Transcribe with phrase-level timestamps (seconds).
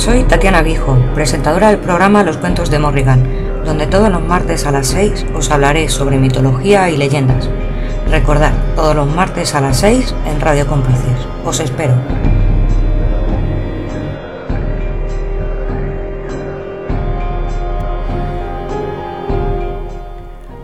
[0.00, 3.22] Soy Tatiana Vijo, presentadora del programa Los Cuentos de Morrigan,
[3.66, 7.50] donde todos los martes a las 6 os hablaré sobre mitología y leyendas.
[8.08, 11.26] Recordad, todos los martes a las 6 en Radio Cómplices.
[11.44, 11.92] Os espero.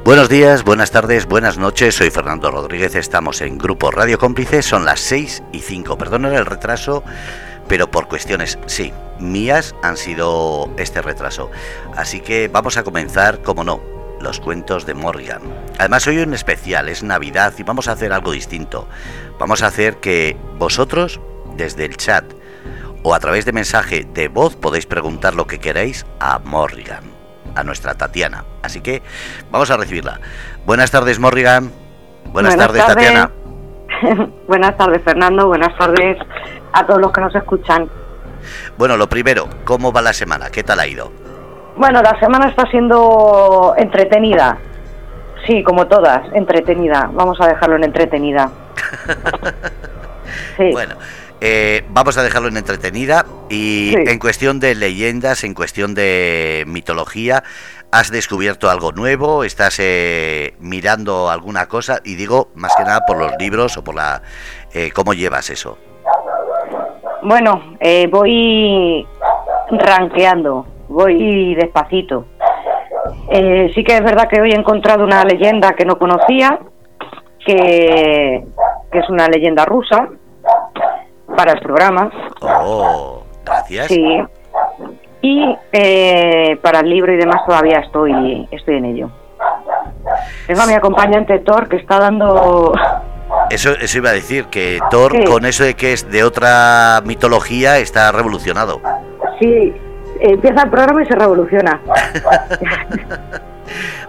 [0.03, 1.95] Buenos días, buenas tardes, buenas noches.
[1.95, 2.95] Soy Fernando Rodríguez.
[2.95, 4.65] Estamos en Grupo Radio Cómplices.
[4.65, 5.99] Son las 6 y 5.
[5.99, 7.05] Perdonen el retraso,
[7.69, 11.51] pero por cuestiones, sí, mías han sido este retraso.
[11.97, 13.81] Así que vamos a comenzar, como no,
[14.21, 15.43] los cuentos de Morgan.
[15.79, 18.89] Además, hoy un especial, es Navidad y vamos a hacer algo distinto.
[19.39, 21.21] Vamos a hacer que vosotros,
[21.57, 22.25] desde el chat
[23.03, 27.17] o a través de mensaje de voz, podéis preguntar lo que queráis a Morgan
[27.55, 28.45] a nuestra Tatiana.
[28.63, 29.03] Así que
[29.51, 30.21] vamos a recibirla.
[30.65, 31.73] Buenas tardes, Morrigan.
[32.27, 33.31] Buenas, tardes, Tatiana.
[34.47, 35.49] Buenas tardes, Fernando.
[35.49, 36.19] Buenas tardes
[36.73, 37.89] a todos los que nos escuchan.
[38.77, 40.51] Bueno, lo primero, ¿cómo va la semana?
[40.51, 41.13] ¿Qué tal ha ido?
[41.77, 44.59] Bueno, la semana está siendo entretenida.
[45.47, 47.11] Sí, como todas, entretenida.
[47.13, 48.51] Vamos a dejarlo en entretenida.
[50.57, 50.71] sí.
[50.73, 50.97] Bueno,
[51.41, 57.45] eh, vamos a dejarlo en entretenida y en cuestión de leyendas, en cuestión de mitología,
[57.93, 59.45] ¿has descubierto algo nuevo?
[59.45, 62.01] ¿Estás eh, mirando alguna cosa?
[62.05, 64.23] Y digo, más que nada por los libros o por la...
[64.73, 65.79] Eh, ¿Cómo llevas eso?
[67.27, 67.61] Bueno,
[68.11, 69.05] voy
[69.69, 72.25] ranqueando, voy despacito.
[73.75, 76.61] sí que es verdad que hoy he encontrado una leyenda que no conocía,
[77.45, 78.47] que,
[78.93, 80.09] que es una leyenda rusa,
[81.37, 82.13] para el programa.
[82.43, 83.89] Oh, gracias.
[83.89, 84.23] Sí.
[85.23, 89.11] Y eh, para el libro y demás todavía estoy, estoy en ello.
[90.47, 92.73] Tengo a mi acompañante Thor que está dando...
[93.51, 97.79] Eso, eso iba a decir, que Thor con eso de que es de otra mitología
[97.79, 98.81] está revolucionado.
[99.41, 99.73] Sí,
[100.21, 101.81] empieza el programa y se revoluciona.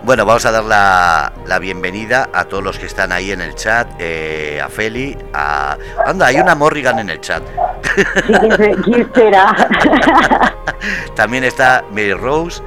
[0.03, 3.87] Bueno, vamos a dar la, bienvenida a todos los que están ahí en el chat,
[3.99, 5.77] eh, a Feli, a...
[6.05, 7.43] Anda, hay una Morrigan en el chat.
[8.85, 9.53] ¿Quién será?
[11.15, 12.61] También está Mary Rose.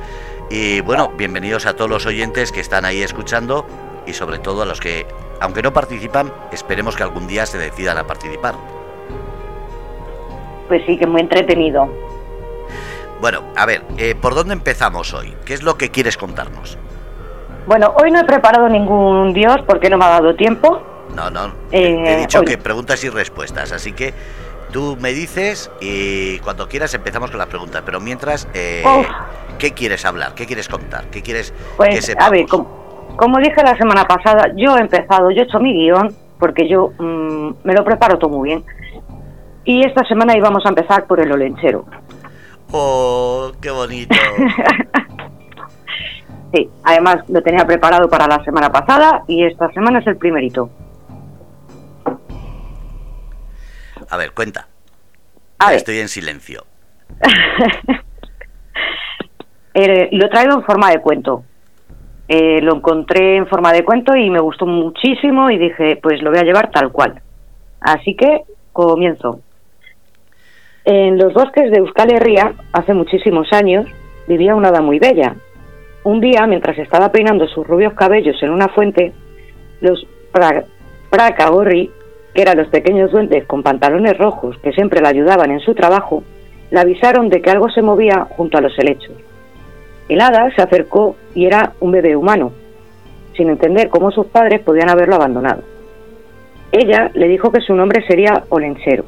[0.51, 3.65] Y bueno, bienvenidos a todos los oyentes que están ahí escuchando
[4.07, 5.07] y sobre todo a los que,
[5.41, 8.55] aunque no participan, esperemos que algún día se decidan a participar.
[10.69, 11.89] Pues sí, que muy entretenido.
[13.21, 15.35] Bueno, a ver, eh, ¿por dónde empezamos hoy?
[15.45, 16.79] ¿Qué es lo que quieres contarnos?
[17.67, 20.81] Bueno, hoy no he preparado ningún dios porque no me ha dado tiempo.
[21.15, 21.53] No, no.
[21.73, 24.15] he eh, dicho que preguntas y respuestas, así que
[24.73, 27.83] tú me dices y cuando quieras empezamos con las preguntas.
[27.85, 28.85] Pero mientras, eh,
[29.59, 30.35] ¿qué quieres hablar?
[30.35, 31.07] ¿Qué quieres contar?
[31.11, 32.29] ¿Qué quieres pues, que sepamos?
[32.29, 32.47] A ver,
[33.21, 36.95] como, dije la semana pasada, yo he empezado, yo he hecho mi guion porque yo
[36.99, 38.65] mm, me lo preparo todo muy bien.
[39.65, 41.85] Y esta semana íbamos a empezar por el olenchero.
[42.73, 44.15] ¡Oh, qué bonito!
[46.55, 50.71] sí, además lo tenía preparado para la semana pasada y esta semana es el primerito.
[54.09, 54.67] A ver, cuenta.
[55.59, 56.65] A Estoy en silencio.
[59.75, 61.45] eh, lo he traído en forma de cuento.
[62.33, 66.31] Eh, lo encontré en forma de cuento y me gustó muchísimo y dije, pues lo
[66.31, 67.21] voy a llevar tal cual.
[67.81, 68.43] Así que
[68.73, 69.41] comienzo.
[70.85, 73.85] En los bosques de Euskal Herria, hace muchísimos años,
[74.29, 75.35] vivía una hada muy bella.
[76.05, 79.13] Un día, mientras estaba peinando sus rubios cabellos en una fuente,
[79.81, 80.07] los
[81.11, 81.91] Prakagorri,
[82.33, 86.23] que eran los pequeños duendes con pantalones rojos que siempre la ayudaban en su trabajo,
[86.71, 89.17] le avisaron de que algo se movía junto a los helechos.
[90.11, 92.53] El hada se acercó y era un bebé humano,
[93.35, 95.63] sin entender cómo sus padres podían haberlo abandonado.
[96.73, 99.05] Ella le dijo que su nombre sería Olenchero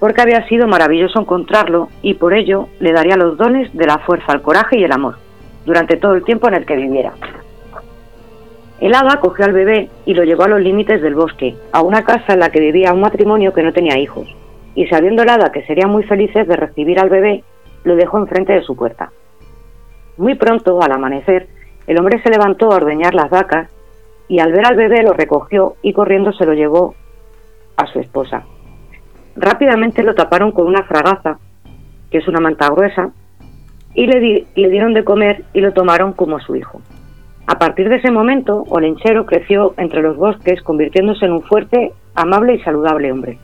[0.00, 4.32] porque había sido maravilloso encontrarlo y por ello le daría los dones de la fuerza,
[4.32, 5.16] el coraje y el amor,
[5.66, 7.12] durante todo el tiempo en el que viviera.
[8.80, 12.02] El hada cogió al bebé y lo llevó a los límites del bosque, a una
[12.02, 14.26] casa en la que vivía un matrimonio que no tenía hijos,
[14.74, 17.44] y sabiendo el hada que serían muy felices de recibir al bebé,
[17.84, 19.12] lo dejó enfrente de su puerta.
[20.20, 21.48] Muy pronto, al amanecer,
[21.86, 23.70] el hombre se levantó a ordeñar las vacas
[24.28, 26.94] y al ver al bebé lo recogió y corriendo se lo llevó
[27.78, 28.44] a su esposa.
[29.34, 31.38] Rápidamente lo taparon con una fragaza,
[32.10, 33.12] que es una manta gruesa,
[33.94, 36.82] y le, le dieron de comer y lo tomaron como su hijo.
[37.46, 42.56] A partir de ese momento, Olenchero creció entre los bosques, convirtiéndose en un fuerte, amable
[42.56, 43.38] y saludable hombre.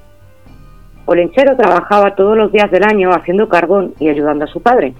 [1.07, 4.93] Olenchero trabajaba todos los días del año haciendo carbón y ayudando a su padre,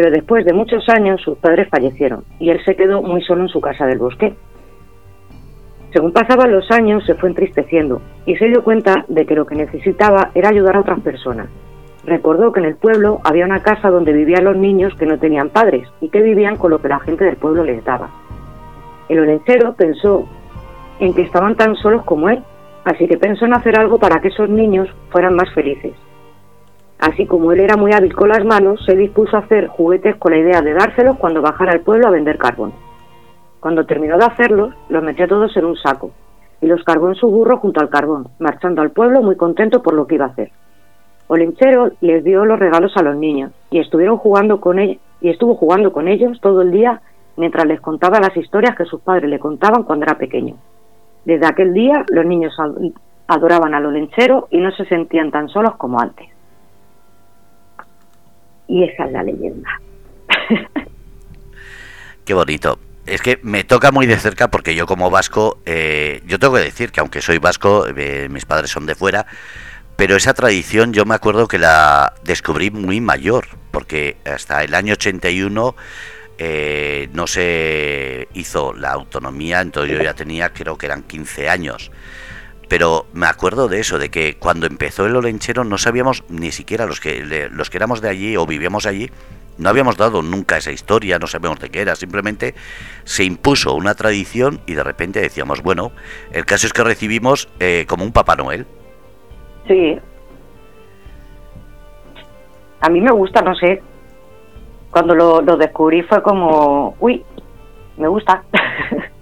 [0.00, 3.48] pero después de muchos años sus padres fallecieron y él se quedó muy solo en
[3.48, 4.32] su casa del bosque.
[5.92, 9.56] Según pasaban los años, se fue entristeciendo y se dio cuenta de que lo que
[9.56, 11.48] necesitaba era ayudar a otras personas,
[12.06, 15.50] recordó que en el pueblo había una casa donde vivían los niños que no tenían
[15.50, 18.08] padres y que vivían con lo que la gente del pueblo les daba.
[19.10, 20.26] El olenchero pensó
[20.98, 22.42] en que estaban tan solos como él,
[22.86, 25.92] así que pensó en hacer algo para que esos niños fueran más felices.
[27.00, 30.32] Así como él era muy hábil con las manos, se dispuso a hacer juguetes con
[30.32, 32.74] la idea de dárselos cuando bajara al pueblo a vender carbón.
[33.58, 36.10] Cuando terminó de hacerlos, los metió todos en un saco
[36.60, 39.94] y los cargó en su burro junto al carbón, marchando al pueblo muy contento por
[39.94, 40.50] lo que iba a hacer.
[41.28, 45.54] Olenchero les dio los regalos a los niños y estuvieron jugando con ellos y estuvo
[45.54, 47.00] jugando con ellos todo el día
[47.36, 50.56] mientras les contaba las historias que sus padres le contaban cuando era pequeño.
[51.24, 52.54] Desde aquel día los niños
[53.26, 56.28] adoraban al olenchero y no se sentían tan solos como antes.
[58.70, 59.68] Y esa es la leyenda.
[62.24, 62.78] Qué bonito.
[63.04, 66.60] Es que me toca muy de cerca porque yo como vasco, eh, yo tengo que
[66.60, 69.26] decir que aunque soy vasco, eh, mis padres son de fuera,
[69.96, 74.92] pero esa tradición yo me acuerdo que la descubrí muy mayor, porque hasta el año
[74.92, 75.74] 81
[76.38, 81.90] eh, no se hizo la autonomía, entonces yo ya tenía, creo que eran 15 años.
[82.70, 86.86] Pero me acuerdo de eso, de que cuando empezó el Olenchero no sabíamos ni siquiera
[86.86, 89.10] los que, los que éramos de allí o vivíamos allí,
[89.58, 92.54] no habíamos dado nunca esa historia, no sabíamos de qué era, simplemente
[93.02, 95.90] se impuso una tradición y de repente decíamos, bueno,
[96.30, 98.64] el caso es que recibimos eh, como un Papá Noel.
[99.66, 99.98] Sí.
[102.82, 103.82] A mí me gusta, no sé.
[104.92, 107.24] Cuando lo, lo descubrí fue como, uy,
[107.96, 108.44] me gusta.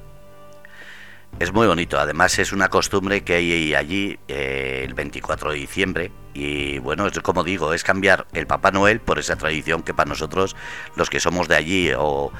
[1.40, 6.10] Es muy bonito, además es una costumbre que hay allí eh, el 24 de diciembre
[6.34, 10.08] y bueno, es como digo, es cambiar el Papá Noel por esa tradición que para
[10.08, 10.56] nosotros,
[10.96, 12.32] los que somos de allí o,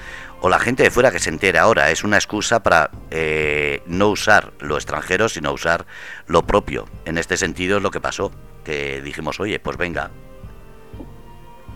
[0.42, 4.52] la gente de fuera que se entera ahora, es una excusa para eh, no usar
[4.58, 5.86] lo extranjero, sino usar
[6.26, 6.88] lo propio.
[7.04, 8.32] En este sentido es lo que pasó,
[8.64, 10.10] que dijimos, oye, pues venga,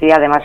[0.03, 0.43] sí, además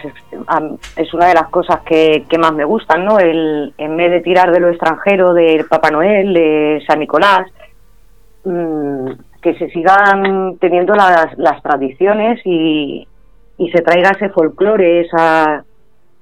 [0.96, 3.18] es, una de las cosas que, más me gustan, ¿no?
[3.18, 7.48] El, en vez de tirar de lo extranjero, del Papá Noel, de San Nicolás,
[8.44, 9.10] mm,
[9.42, 13.08] que se sigan teniendo las, las tradiciones y,
[13.58, 15.66] y se traiga ese folclore, esa,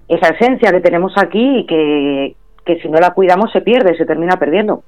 [0.07, 2.35] esa esencia que tenemos aquí y que,
[2.65, 4.81] que si no la cuidamos se pierde, se termina perdiendo.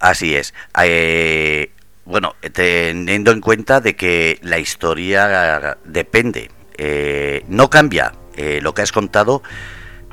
[0.00, 0.52] Así es.
[0.82, 1.70] Eh,
[2.04, 8.82] bueno, teniendo en cuenta de que la historia depende, eh, no cambia eh, lo que
[8.82, 9.42] has contado,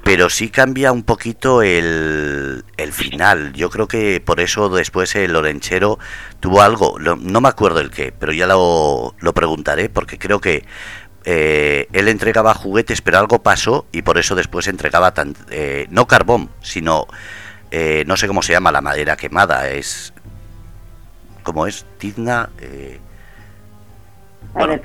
[0.03, 3.53] pero sí cambia un poquito el, final.
[3.53, 5.99] Yo creo que por eso después el Lorenchero
[6.39, 10.65] tuvo algo, no me acuerdo el qué, pero ya lo, lo preguntaré porque creo que
[11.25, 15.35] eh, él entregaba juguetes, pero algo pasó y por eso después entregaba tan,
[15.89, 17.07] no carbón, sino
[18.05, 20.13] no sé cómo se llama la madera quemada, es
[21.49, 22.49] como es Tizna.
[22.61, 22.99] Eh,
[24.53, 24.79] bueno,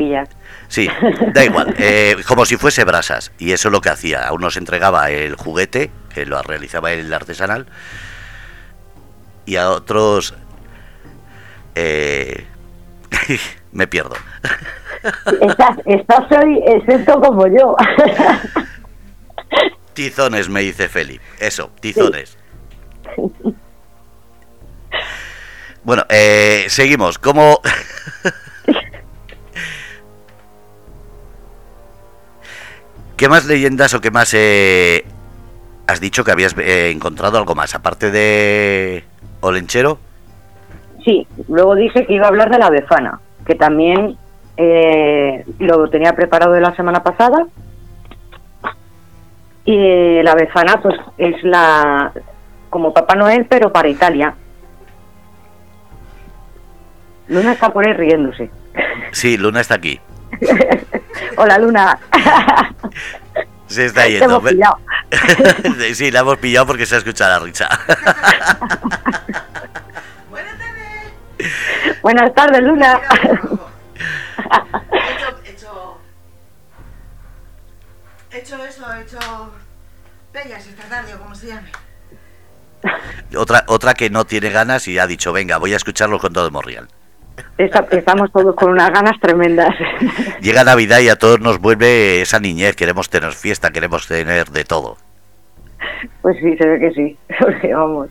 [0.68, 0.88] sí,
[1.34, 4.26] da igual, eh, como si fuese brasas, y eso es lo que hacía.
[4.26, 7.66] A unos entregaba el juguete, que lo realizaba el artesanal,
[9.44, 10.34] y a otros.
[11.74, 12.46] Eh,
[13.72, 14.16] me pierdo.
[15.40, 17.76] Estás, estás hoy excepto como yo.
[19.92, 21.20] tizones, me dice Feli.
[21.38, 22.38] Eso, tizones.
[25.84, 27.18] Bueno, eh, seguimos.
[27.18, 27.60] ¿Cómo...?
[33.16, 35.04] ¿Qué más leyendas o qué más eh,
[35.86, 39.04] has dicho que habías eh, encontrado algo más, aparte de
[39.40, 39.98] Olenchero?
[41.04, 44.16] Sí, luego dije que iba a hablar de la befana, que también
[45.58, 47.46] lo tenía preparado de la semana pasada.
[49.64, 52.12] Y la befana, pues es la
[52.68, 54.34] como Papá Noel, pero para Italia.
[57.28, 58.50] Luna está por ahí riéndose.
[59.12, 60.00] Sí, Luna está aquí.
[61.36, 61.98] Hola, Luna.
[63.66, 64.42] Se está yendo.
[65.94, 67.68] sí, la hemos pillado porque se ha escuchado la risa.
[70.30, 71.12] Buenas tardes.
[72.02, 73.00] Buenas tardes, Luna.
[75.42, 75.98] he hecho,
[78.32, 79.18] he hecho eso, he hecho
[80.32, 81.70] pellas esta tarde o como se llame.
[83.36, 86.50] Otra, otra que no tiene ganas y ha dicho, venga, voy a escucharlo con todo
[86.50, 86.88] Morrial.
[87.56, 89.74] Estamos todos con unas ganas tremendas.
[90.40, 94.64] Llega Navidad y a todos nos vuelve esa niñez, queremos tener fiesta, queremos tener de
[94.64, 94.96] todo.
[96.22, 97.18] Pues sí, se ve que sí,
[97.72, 98.08] vamos.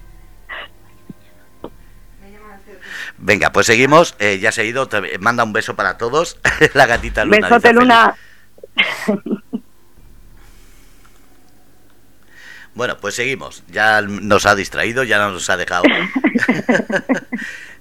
[3.17, 4.89] Venga, pues seguimos, eh, ya se ha ido,
[5.19, 6.39] manda un beso para todos,
[6.73, 7.47] la gatita Luna.
[7.47, 8.15] Besote Luna.
[12.75, 13.63] Bueno, pues seguimos.
[13.67, 15.83] Ya nos ha distraído, ya nos ha dejado.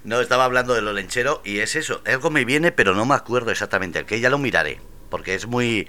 [0.05, 2.03] no, estaba hablando de lo lenchero y es eso.
[2.07, 4.21] Algo me viene, pero no me acuerdo exactamente el que.
[4.21, 4.79] Ya lo miraré,
[5.11, 5.89] porque es muy...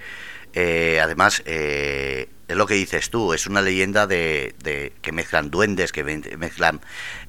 [0.56, 4.54] Eh, además, eh, es lo que dices tú, es una leyenda de,
[5.02, 6.80] que mezclan duendes, que mezclan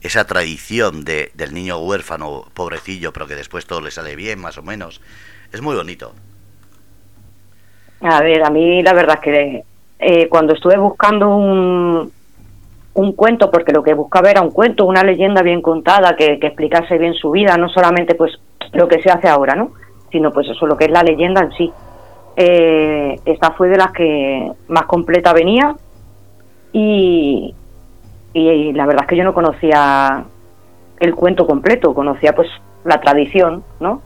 [0.03, 4.59] esa tradición de, del niño huérfano, pobrecillo, pero que después todo le sale bien, más
[4.59, 5.01] o menos.
[5.53, 6.15] Es muy bonito.
[8.03, 9.65] A ver, a mí la verdad es que
[10.01, 12.13] eh, cuando estuve buscando un,
[12.95, 16.97] un cuento, porque lo que buscaba era un cuento, una leyenda bien contada, que, explicase
[16.97, 18.33] bien su vida, no solamente pues
[18.73, 19.73] lo que se hace ahora, ¿no?
[20.11, 21.73] Sino pues eso, lo que es la leyenda en sí.
[22.37, 25.77] Eh, esta fue de las que más completa venía
[26.73, 27.55] y,
[28.33, 30.25] y, la verdad es que yo no conocía
[30.99, 32.49] el cuento completo, conocía pues
[32.85, 34.03] la tradición, ¿no?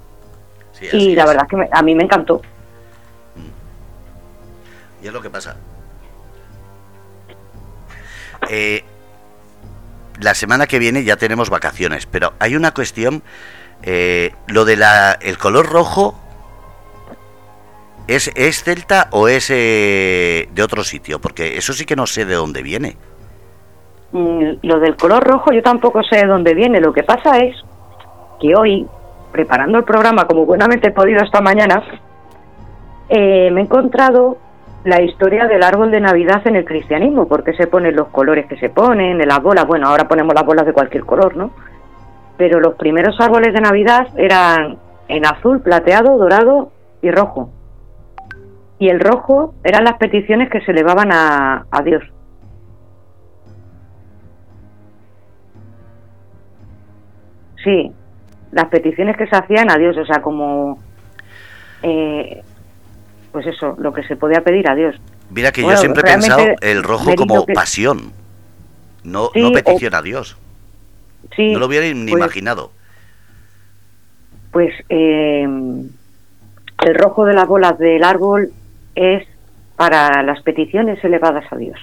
[0.93, 2.41] y la verdad es que a mí me encantó.
[5.03, 5.57] Y es lo que pasa.
[8.49, 8.85] Eh,
[10.21, 13.23] la semana que viene ya tenemos vacaciones, pero hay una cuestión,
[13.83, 16.19] eh, lo de la, el color rojo,
[18.07, 21.21] ¿es, es celta o es eh, de otro sitio?
[21.21, 22.97] Porque eso sí que no sé de dónde viene.
[24.13, 27.55] Mm, lo del color rojo yo tampoco sé de dónde viene, lo que pasa es
[28.41, 28.87] que hoy,
[29.33, 31.83] preparando el programa como buenamente he podido esta mañana,
[33.11, 33.17] me
[33.49, 34.37] he encontrado
[34.85, 38.57] la historia del árbol de Navidad en el cristianismo, porque se ponen los colores que
[38.57, 41.51] se ponen, las bolas, bueno, ahora ponemos las bolas de cualquier color, ¿no?
[42.37, 46.71] Pero los primeros árboles de Navidad eran en azul, plateado, dorado
[47.03, 47.51] y rojo.
[48.79, 52.05] Y el rojo eran las peticiones que se elevaban a, a Dios.
[57.65, 57.93] Sí,
[58.53, 60.79] las peticiones que se hacían a Dios, o sea, como
[61.83, 62.43] eh,
[63.39, 64.97] pues eso, lo que se podía pedir a Dios.
[65.31, 68.11] Mira que yo siempre he pensado el rojo como pasión,
[69.05, 70.37] no, no petición a Dios.
[71.37, 72.73] Sí, no lo hubiera ni pues imaginado.
[74.51, 78.51] Pues eh, el rojo de las bolas del árbol
[78.97, 79.25] es
[79.77, 81.79] para las peticiones elevadas a Dios.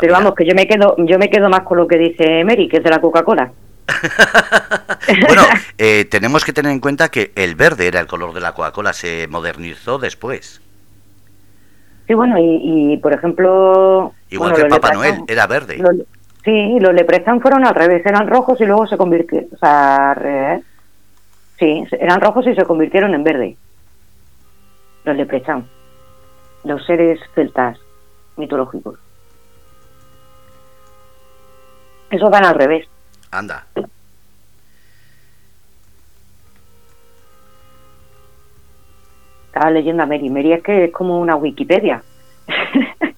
[0.00, 2.66] Pero vamos, que yo me quedo yo me quedo más con lo que dice Mary,
[2.66, 3.52] que es de la Coca-Cola.
[5.26, 5.42] bueno,
[5.78, 8.92] eh, tenemos que tener en cuenta que el verde era el color de la Coca-Cola,
[8.92, 10.60] se modernizó después.
[12.06, 14.12] Sí, bueno, y, por ejemplo...
[14.30, 15.82] Igual que el Papá Noel, era verde.
[16.44, 19.48] sí, los leprezan fueron al revés, eran rojos y luego se convirtieron...
[19.52, 20.60] O sea,
[21.58, 23.56] sí, eran rojos y se convirtieron en verde.
[25.04, 25.66] Los leprezan.
[26.64, 27.78] Los seres celtas
[28.36, 28.98] mitológicos.
[32.10, 32.88] Eso van al revés.
[33.30, 33.66] Anda.
[39.46, 40.30] Estaba leyendo a Mary.
[40.30, 42.02] Mary es que es como una Wikipedia.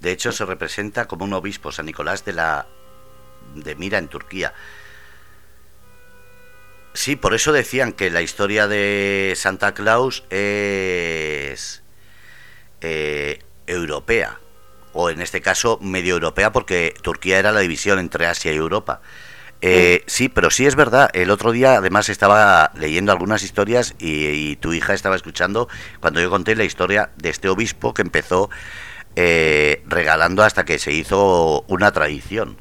[0.00, 2.66] De hecho, se representa como un obispo, San Nicolás de la
[3.54, 4.54] de Mira en Turquía.
[6.94, 11.82] Sí, por eso decían que la historia de Santa Claus es
[12.80, 14.38] eh, europea
[14.92, 19.00] o en este caso medio europea, porque Turquía era la división entre Asia y Europa.
[19.62, 21.10] Eh, sí, pero sí es verdad.
[21.12, 25.68] El otro día, además, estaba leyendo algunas historias y, tu hija estaba escuchando
[26.00, 28.50] cuando yo conté la historia de este obispo que empezó
[29.16, 32.56] eh, regalando hasta que se hizo una tradición.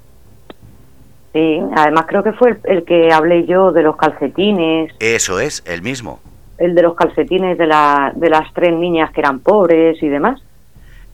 [1.33, 4.93] Sí, además creo que fue el, que hablé yo de los calcetines.
[4.99, 6.19] Eso es, el mismo.
[6.57, 10.41] El de los calcetines de, la, de las tres niñas que eran pobres y demás.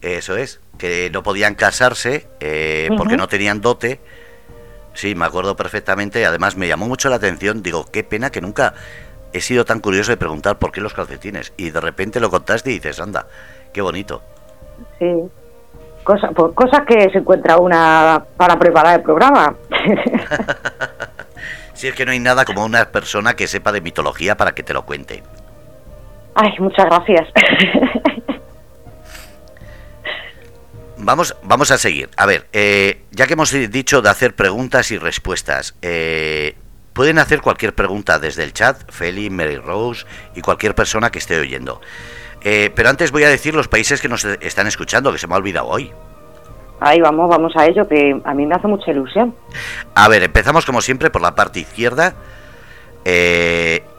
[0.06, 4.00] Eso es que no podían casarse eh, porque no tenían dote.
[4.94, 6.28] Sí, me acuerdo perfectamente.
[6.28, 7.64] Además, me llamó mucho la atención.
[7.64, 8.76] Digo, qué pena que nunca
[9.34, 11.54] he sido tan curioso de preguntar por qué los calcetines.
[11.58, 13.26] Y de repente lo contaste y dices, anda,
[13.74, 14.22] qué bonito.
[15.00, 15.12] Sí.
[16.04, 19.56] Cosa, pues, cosas que se encuentra una para preparar el programa.
[21.74, 24.62] si es que no hay nada como una persona que sepa de mitología para que
[24.62, 25.24] te lo cuente.
[26.36, 27.28] Ay, muchas gracias.
[31.06, 32.10] Vamos, vamos a seguir.
[32.18, 36.56] A ver, eh, ya que hemos dicho de hacer preguntas y respuestas, eh,
[36.94, 41.40] pueden hacer cualquier pregunta desde el chat, Feli, Mary Rose y cualquier persona que esté
[41.40, 41.80] oyendo.
[42.42, 45.36] Eh, pero antes voy a decir los países que nos están escuchando, que se me
[45.36, 45.92] ha olvidado hoy.
[46.80, 49.36] Ahí vamos, vamos a ello, que a mí me hace mucha ilusión.
[49.94, 52.16] A ver, empezamos como siempre por la parte izquierda.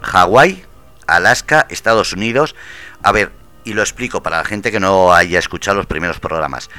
[0.03, 0.65] Hawái,
[1.07, 2.57] Alaska, Estados Unidos.
[3.05, 3.31] A ver,
[3.67, 6.71] y lo explico para la gente que no haya escuchado los primeros programas.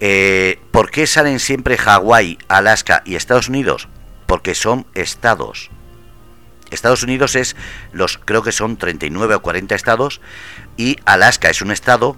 [0.00, 3.88] Eh, ¿Por qué salen siempre Hawái, Alaska y Estados Unidos?
[4.26, 5.70] Porque son estados.
[6.70, 7.54] Estados Unidos es
[7.92, 10.20] los, creo que son 39 o 40 estados,
[10.76, 12.16] y Alaska es un estado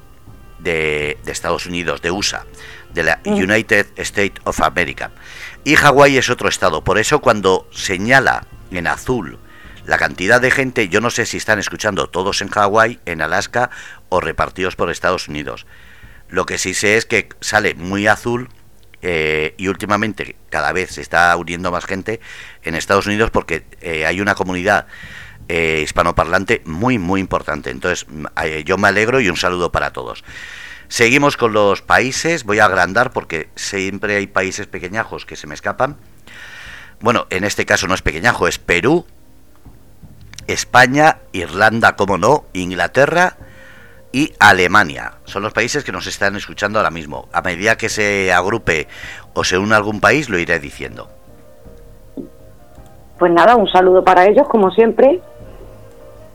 [0.60, 2.46] de, Estados Unidos, de USA,
[2.94, 3.32] de la mm.
[3.32, 5.10] United States of America.
[5.64, 6.84] Y Hawái es otro estado.
[6.84, 9.38] Por eso cuando señala en azul
[9.87, 13.71] la cantidad de gente, yo no sé si están escuchando todos en Hawái, en Alaska
[14.09, 15.64] o repartidos por Estados Unidos.
[16.28, 18.49] Lo que sí sé es que sale muy azul
[19.00, 22.21] eh, y últimamente cada vez se está uniendo más gente
[22.64, 24.88] en Estados Unidos porque eh, hay una comunidad
[25.47, 27.71] eh, hispanoparlante muy, muy importante.
[27.71, 28.07] Entonces,
[28.64, 30.25] yo me alegro y un saludo para todos.
[30.88, 35.55] Seguimos con los países, voy a agrandar porque siempre hay países pequeñajos que se me
[35.55, 35.97] escapan.
[37.00, 39.07] Bueno, en este caso no es pequeñajo, es Perú,
[40.47, 43.37] España, Irlanda, como no, Inglaterra
[44.12, 45.15] y Alemania.
[45.25, 47.29] Son los países que nos están escuchando ahora mismo.
[47.33, 48.88] A medida que se agrupe
[49.35, 51.09] o se une algún país, lo iré diciendo.
[53.19, 55.21] Pues nada, un saludo para ellos, como siempre,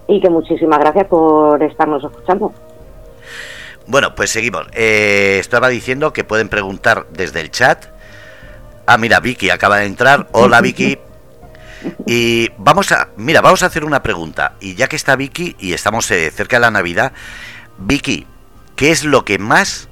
[0.08, 2.54] y que muchísimas gracias por estarnos escuchando.
[3.88, 4.68] Bueno, pues seguimos.
[4.74, 7.86] Eh, estaba diciendo que pueden preguntar desde el chat.
[8.86, 10.28] Ah, mira, Vicky acaba de entrar.
[10.32, 10.98] Hola, Vicky.
[12.06, 14.54] Y vamos a, mira, vamos a hacer una pregunta.
[14.60, 17.14] Y ya que está Vicky y estamos eh, cerca de la Navidad,
[17.78, 18.28] Vicky,
[18.76, 19.90] ¿qué es lo que más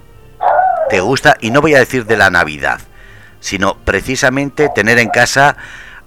[0.89, 1.37] te gusta?
[1.41, 2.79] Y no voy a decir de la Navidad,
[3.39, 5.57] sino precisamente tener en casa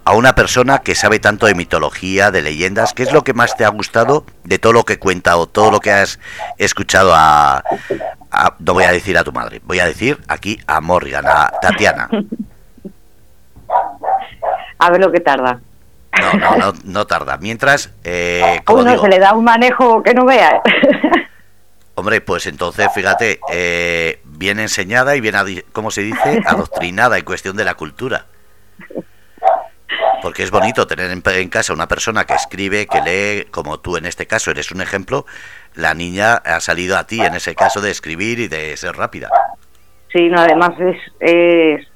[0.04, 2.92] a una persona que sabe tanto de mitología, de leyendas.
[2.92, 5.70] ¿Qué es lo que más te ha gustado de todo lo que cuenta o todo
[5.70, 6.18] lo que has
[6.58, 7.62] escuchado a,
[8.58, 12.08] no voy a decir a tu madre, voy a decir aquí a Morrigan, a Tatiana?
[14.78, 15.60] A ver lo que tarda.
[16.20, 17.38] No, no, no, no tarda.
[17.38, 20.62] Mientras, eh, como se le da un manejo que no vea.
[21.94, 25.34] Hombre, pues entonces, fíjate, eh, bien enseñada y bien,
[25.72, 26.40] ¿cómo se dice?
[26.46, 28.26] Adoctrinada en cuestión de la cultura.
[30.22, 34.06] Porque es bonito tener en, casa una persona que escribe, que lee, como tú en
[34.06, 35.26] este caso eres un ejemplo.
[35.74, 39.28] La niña ha salido a ti en ese caso de escribir y de ser rápida.
[40.12, 41.88] Sí, no, además es, es,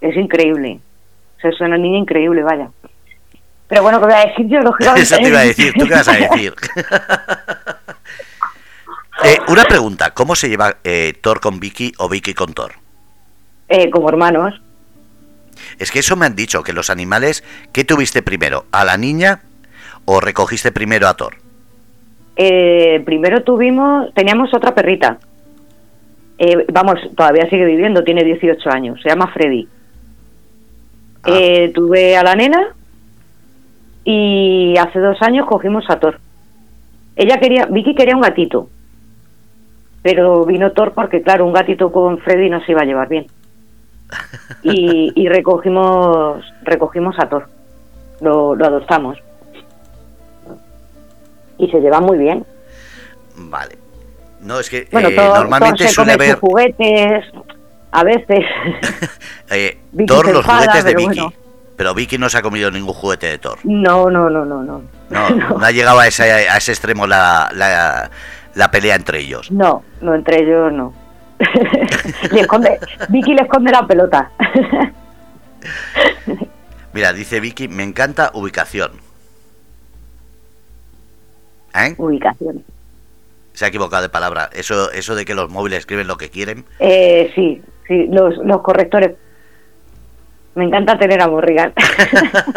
[0.00, 0.80] es increíble.
[1.42, 2.70] es una niña increíble, vaya.
[3.68, 4.60] Pero bueno, ¿qué voy a decir yo?
[4.96, 6.54] Eso te iba a decir, ¿tú qué vas a decir?
[9.24, 12.74] Eh, una pregunta, ¿cómo se lleva eh, Thor con Vicky o Vicky con Thor?
[13.68, 14.54] Eh, como hermanos.
[15.80, 18.66] Es que eso me han dicho, que los animales, ¿qué tuviste primero?
[18.70, 19.40] ¿A la niña
[20.04, 21.34] o recogiste primero a Thor?
[22.36, 25.18] primero tuvimos, teníamos otra perrita.
[26.72, 29.66] vamos, todavía sigue viviendo, tiene 18 años, se llama Freddy.
[31.24, 31.40] Ah.
[31.74, 32.76] tuve a la nena
[34.10, 36.18] y hace dos años cogimos a Thor.
[37.14, 38.70] Ella quería, Vicky quería un gatito,
[40.00, 43.26] pero vino Thor porque, claro, un gatito con Freddy no se iba a llevar bien.
[44.62, 47.50] Y, recogimos recogimos a Thor,
[48.22, 49.18] lo, adoptamos.
[51.58, 52.46] Y se lleva muy bien.
[53.36, 53.76] Vale.
[54.40, 56.36] No, es que bueno, eh, normalmente Thor suele haber...
[56.36, 57.26] juguetes,
[57.90, 58.46] a veces.
[59.50, 61.26] eh, Thor, los juguetes de Vicky.
[61.78, 63.60] Pero Vicky no se ha comido ningún juguete de Thor.
[63.62, 64.82] No, no, no, no, no.
[65.10, 68.10] No, no, ha llegado a ese, a ese extremo la, la,
[68.54, 69.50] la pelea entre ellos.
[69.50, 70.92] No, no entre ellos no.
[72.32, 74.30] le esconde, Vicky le esconde la pelota.
[76.92, 78.90] Mira, dice Vicky, me encanta ubicación.
[81.74, 81.94] ¿Eh?
[81.96, 82.64] Ubicación.
[83.54, 84.50] Se ha equivocado de palabra.
[84.52, 86.66] Eso, eso de que los móviles escriben lo que quieren.
[86.80, 89.12] Eh, sí, sí, los, los correctores.
[90.58, 91.72] Me encanta tener a Morrigan.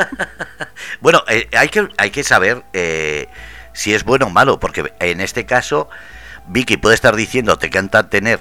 [1.01, 3.27] bueno, eh, hay, que, hay que saber eh,
[3.73, 5.87] si es bueno o malo, porque en este caso
[6.47, 8.39] Vicky puede estar diciendo te encanta tener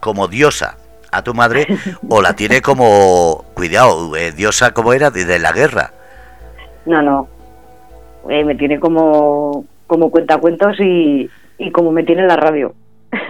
[0.00, 0.78] como diosa
[1.12, 1.66] a tu madre
[2.08, 5.92] o la tiene como, cuidado, eh, diosa como era de, la guerra.
[6.86, 7.28] No, no,
[8.30, 12.74] eh, me tiene como, como cuentacuentos y, y como me tiene en la radio.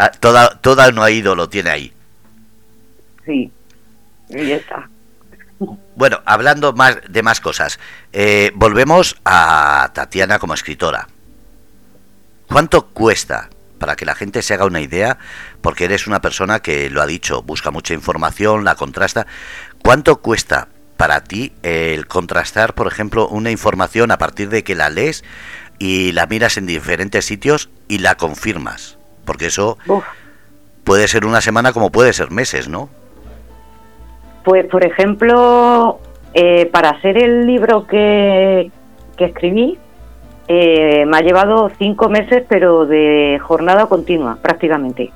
[0.00, 1.92] Ah, toda, toda no ha ido, lo tiene ahí.
[3.24, 3.50] Sí,
[4.28, 4.88] y ya está.
[5.96, 7.80] Bueno, hablando más de más cosas,
[8.12, 11.08] eh, volvemos a Tatiana como escritora.
[12.46, 15.18] ¿Cuánto cuesta para que la gente se haga una idea?
[15.60, 19.26] Porque eres una persona que lo ha dicho, busca mucha información, la contrasta.
[19.82, 24.90] ¿Cuánto cuesta para ti el contrastar, por ejemplo, una información a partir de que la
[24.90, 25.24] lees
[25.78, 28.98] y la miras en diferentes sitios y la confirmas?
[29.24, 29.76] Porque eso
[30.84, 32.88] puede ser una semana como puede ser meses, ¿no?
[34.48, 35.98] Pues, por ejemplo,
[36.32, 38.70] eh, para hacer el libro que,
[39.18, 39.76] escribí,
[40.48, 45.12] eh, me ha llevado cinco meses, pero de jornada continua, prácticamente.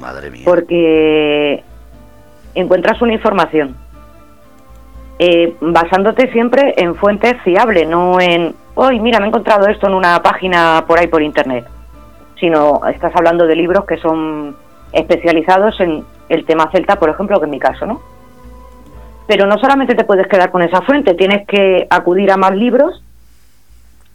[0.00, 0.42] Madre mía.
[0.44, 1.62] Porque
[2.56, 3.76] encuentras una información,
[5.20, 9.94] eh, basándote siempre en fuentes fiables, no en, hoy mira, me he encontrado esto en
[9.94, 11.68] una página por ahí por internet,
[12.40, 14.56] sino estás hablando de libros que son
[14.92, 18.00] especializados en el tema celta, por ejemplo, que en mi caso, ¿no?
[19.26, 23.02] Pero no solamente te puedes quedar con esa fuente, tienes que acudir a más libros,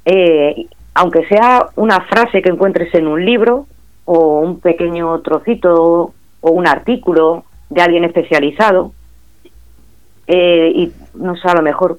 [0.06, 3.68] eh, aunque sea una frase que encuentres en un libro
[4.06, 8.92] o un pequeño trocito o un artículo de alguien especializado,
[10.28, 11.98] eh, y no sé, a lo mejor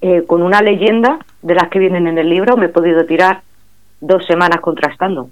[0.00, 3.42] eh, con una leyenda de las que vienen en el libro me he podido tirar
[4.00, 5.28] dos semanas contrastando.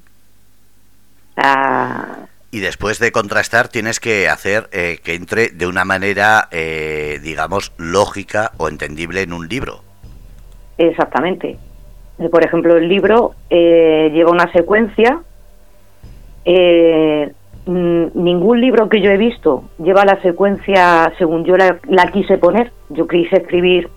[2.57, 6.49] Y después de contrastar tienes que hacer eh, que entre de una manera,
[7.23, 9.83] digamos, lógica o entendible en un libro.
[10.79, 11.59] Exactamente.
[12.31, 15.21] Por ejemplo, el libro lleva una secuencia
[16.49, 17.33] eh,
[17.66, 22.71] ningún libro que yo he visto lleva la secuencia según yo la, quise poner.
[22.88, 23.90] Yo quise escribir.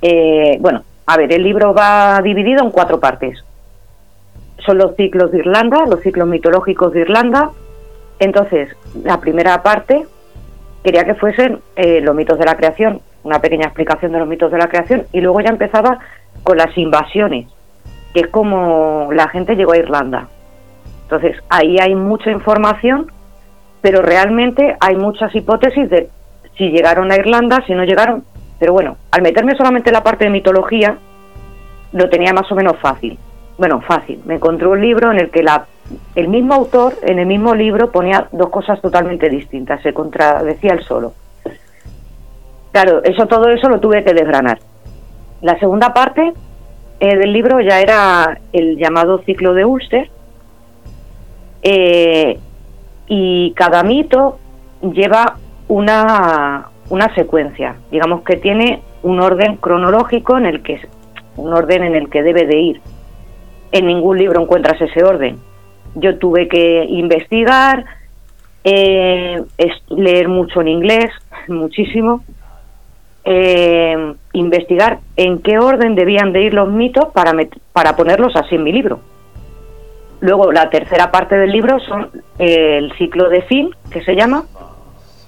[0.00, 3.44] Eh, bueno, a ver, el libro va dividido en cuatro partes.
[4.64, 7.50] Son los ciclos de Irlanda, los ciclos mitológicos de Irlanda.
[8.18, 8.68] Entonces,
[9.04, 10.06] la primera parte
[10.82, 14.50] quería que fuesen eh, los mitos de la creación, una pequeña explicación de los mitos
[14.50, 15.98] de la creación, y luego ya empezaba
[16.42, 17.48] con las invasiones,
[18.14, 20.28] que es como la gente llegó a Irlanda
[21.08, 23.10] entonces, ahí hay mucha información,
[23.80, 26.10] pero realmente hay muchas hipótesis de
[26.58, 28.24] si llegaron a Irlanda, si no llegaron.
[28.58, 30.98] Pero bueno, al meterme solamente en la parte de mitología,
[31.92, 33.18] lo tenía más o menos fácil.
[33.58, 34.22] Bueno, fácil.
[34.24, 35.66] Me encontré un libro en el que la,
[36.14, 40.84] el mismo autor, en el mismo libro, ponía dos cosas totalmente distintas, se contradecía el
[40.84, 41.12] solo.
[42.70, 44.60] Claro, eso todo eso lo tuve que desgranar.
[45.42, 46.32] La segunda parte
[47.00, 50.08] eh, del libro ya era el llamado ciclo de Ulster,
[51.62, 52.38] eh,
[53.08, 54.38] y cada mito
[54.82, 60.80] lleva una, una secuencia, digamos que tiene un orden cronológico en el que
[61.36, 62.80] un orden en el que debe de ir.
[63.72, 65.38] En ningún libro encuentras ese orden.
[65.94, 67.84] Yo tuve que investigar,
[68.64, 69.42] eh,
[69.88, 71.10] leer mucho en inglés,
[71.48, 72.24] muchísimo,
[73.24, 77.32] eh, investigar en qué orden debían de ir los mitos para,
[77.72, 79.00] para ponerlos así en mi libro.
[80.20, 84.44] Luego, la tercera parte del libro son eh, el ciclo de Finn, que se llama.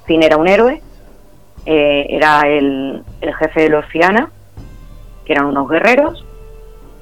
[0.05, 0.83] Finn era un héroe,
[1.67, 3.05] eh, era el,
[3.39, 4.31] jefe de los Fiana,
[5.25, 6.25] que eran unos guerreros,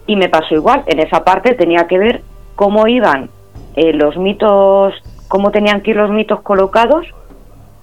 [0.08, 0.82] y me pasó igual.
[0.86, 2.22] En esa parte tenía que ver
[2.56, 3.30] cómo iban
[3.76, 4.94] eh, los mitos,
[5.28, 7.06] cómo tenían que ir los mitos colocados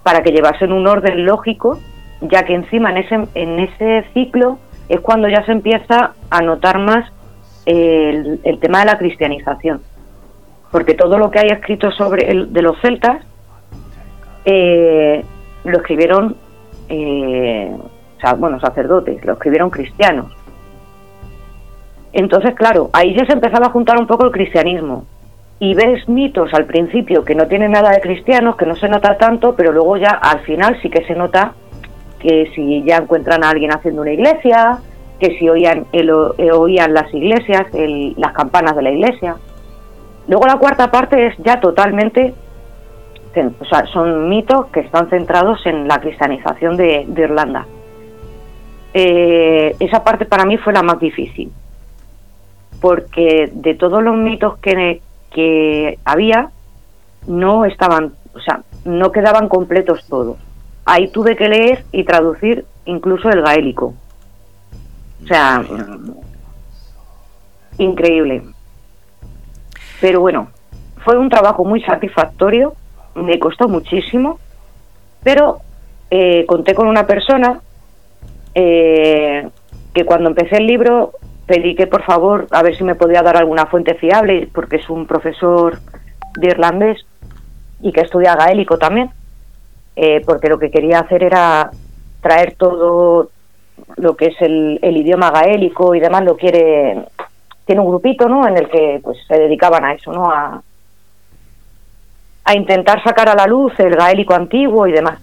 [0.04, 1.80] para que llevasen un orden lógico,
[2.20, 4.60] ya que encima en ese, en ese ciclo
[4.90, 7.10] es cuando ya se empieza a notar más
[7.66, 9.82] el tema de la cristianización
[10.76, 13.24] porque todo lo que hay escrito sobre el, de los celtas
[14.44, 15.24] eh,
[15.64, 16.36] lo escribieron,
[16.90, 17.74] eh,
[18.38, 20.34] bueno, sacerdotes, lo escribieron cristianos.
[22.16, 25.04] Entonces, claro, ahí ya se empezaba a juntar un poco el cristianismo.
[25.60, 29.18] Y ves mitos al principio que no tienen nada de cristianos, que no se nota
[29.18, 31.54] tanto, pero luego ya al final sí que se nota
[32.20, 34.80] que si ya encuentran a alguien haciendo una iglesia,
[35.20, 39.36] que si oían, el, eh, oían las iglesias, las campanas de la iglesia.
[40.30, 42.34] Luego la cuarta parte es ya totalmente,
[43.60, 47.66] o sea, son mitos que están centrados en la cristianización de, Irlanda.
[48.94, 51.52] Eh, esa parte para mí fue la más difícil,
[52.82, 56.50] porque de todos los mitos que, que había,
[57.28, 60.38] no estaban, o sea, no quedaban completos todos.
[60.86, 63.94] Ahí tuve que leer y traducir incluso el gaélico.
[65.24, 65.64] O sea,
[67.78, 68.44] increíble.
[70.00, 70.50] Pero bueno,
[71.04, 72.74] fue un trabajo muy satisfactorio,
[73.16, 74.40] me costó muchísimo,
[75.24, 75.60] pero
[76.12, 77.62] eh, conté con una persona
[78.54, 79.50] eh,
[79.94, 81.14] que cuando empecé el libro
[81.46, 84.90] pedí que por favor a ver si me podía dar alguna fuente fiable, porque es
[84.90, 85.80] un profesor
[86.38, 87.06] de irlandés
[87.82, 89.12] y que estudia gaélico también,
[89.96, 91.70] eh, porque lo que quería hacer era
[92.22, 93.30] traer todo
[93.98, 97.06] lo que es el, el idioma gaélico y demás, lo quiere
[97.66, 98.48] tiene un grupito, ¿no?
[98.48, 100.30] En el que pues se dedicaban a eso, ¿no?
[100.30, 100.62] A,
[102.44, 105.20] a intentar sacar a la luz el gaélico antiguo y demás.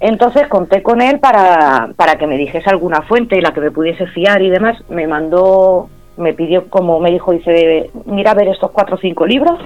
[0.00, 4.06] Entonces conté con él para, para que me dijese alguna fuente, la que me pudiese
[4.08, 4.78] fiar y demás.
[4.90, 9.26] Me mandó, me pidió, como me dijo, dice, mira a ver estos cuatro o cinco
[9.26, 9.58] libros.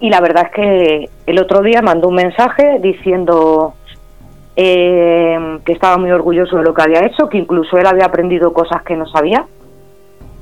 [0.00, 3.72] Y la verdad es que el otro día mandó un mensaje diciendo
[4.54, 8.52] eh, que estaba muy orgulloso de lo que había hecho, que incluso él había aprendido
[8.52, 9.46] cosas que no sabía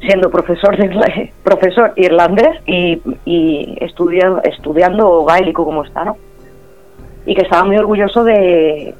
[0.00, 6.16] siendo profesor de profesor irlandés y, y estudiando gaélico como está, ¿no?
[7.27, 8.95] Y que estaba muy orgulloso de,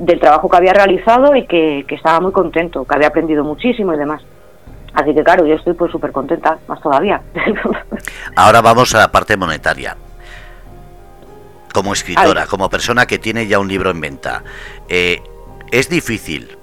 [0.00, 3.98] del trabajo que había realizado y que, estaba muy contento, que había aprendido muchísimo y
[3.98, 4.22] demás.
[4.94, 7.20] Así que claro, yo estoy pues súper contenta, más todavía.
[8.36, 9.96] Ahora vamos a la parte monetaria.
[11.72, 14.42] Como escritora, como persona que tiene ya un libro en venta,
[14.88, 15.22] eh,
[15.70, 16.58] es difícil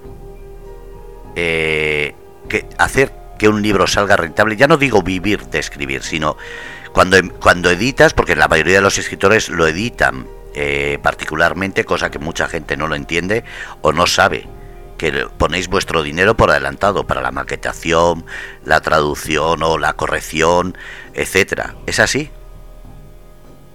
[1.34, 2.14] eh,
[2.48, 4.56] que hacer que un libro salga rentable.
[4.56, 6.36] Ya no digo vivir de escribir, sino
[6.92, 12.18] cuando, cuando editas, porque la mayoría de los escritores lo editan eh, particularmente, cosa que
[12.18, 13.44] mucha gente no lo entiende
[13.82, 14.46] o no sabe
[14.98, 18.24] que ponéis vuestro dinero por adelantado para la maquetación,
[18.64, 20.76] la traducción o la corrección,
[21.14, 21.76] etcétera.
[21.86, 22.30] ¿Es así?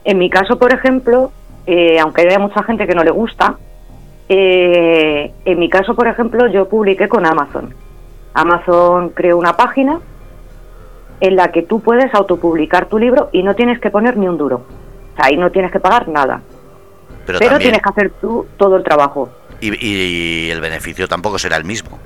[0.03, 1.31] En mi caso, por ejemplo,
[1.65, 3.57] eh, aunque haya mucha gente que no le gusta,
[4.27, 7.73] eh, en mi caso, por ejemplo, yo publiqué con Amazon.
[8.33, 9.99] Amazon creó una página
[11.21, 14.37] en la que tú puedes autopublicar tu libro y no tienes que poner ni un
[14.37, 14.65] duro.
[15.13, 16.41] O sea, ahí no tienes que pagar nada.
[17.25, 19.29] Pero, tienes que hacer tú todo el trabajo.
[19.61, 21.97] Y, el beneficio tampoco será el mismo.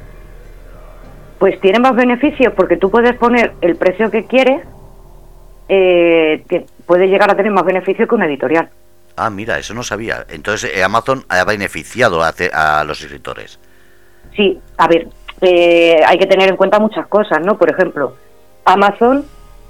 [1.40, 4.64] Pues tiene más beneficios porque tú puedes poner el precio que quieres,
[5.70, 8.70] eh, que puede llegar a tener más beneficio que una editorial.
[9.16, 10.26] Ah, mira, eso no sabía.
[10.30, 13.60] Entonces eh, Amazon ha beneficiado a, a, los escritores.
[14.36, 15.08] Sí, a ver,
[15.42, 17.58] eh, hay que tener en cuenta muchas cosas, ¿no?
[17.58, 18.16] Por ejemplo,
[18.66, 19.26] Amazon,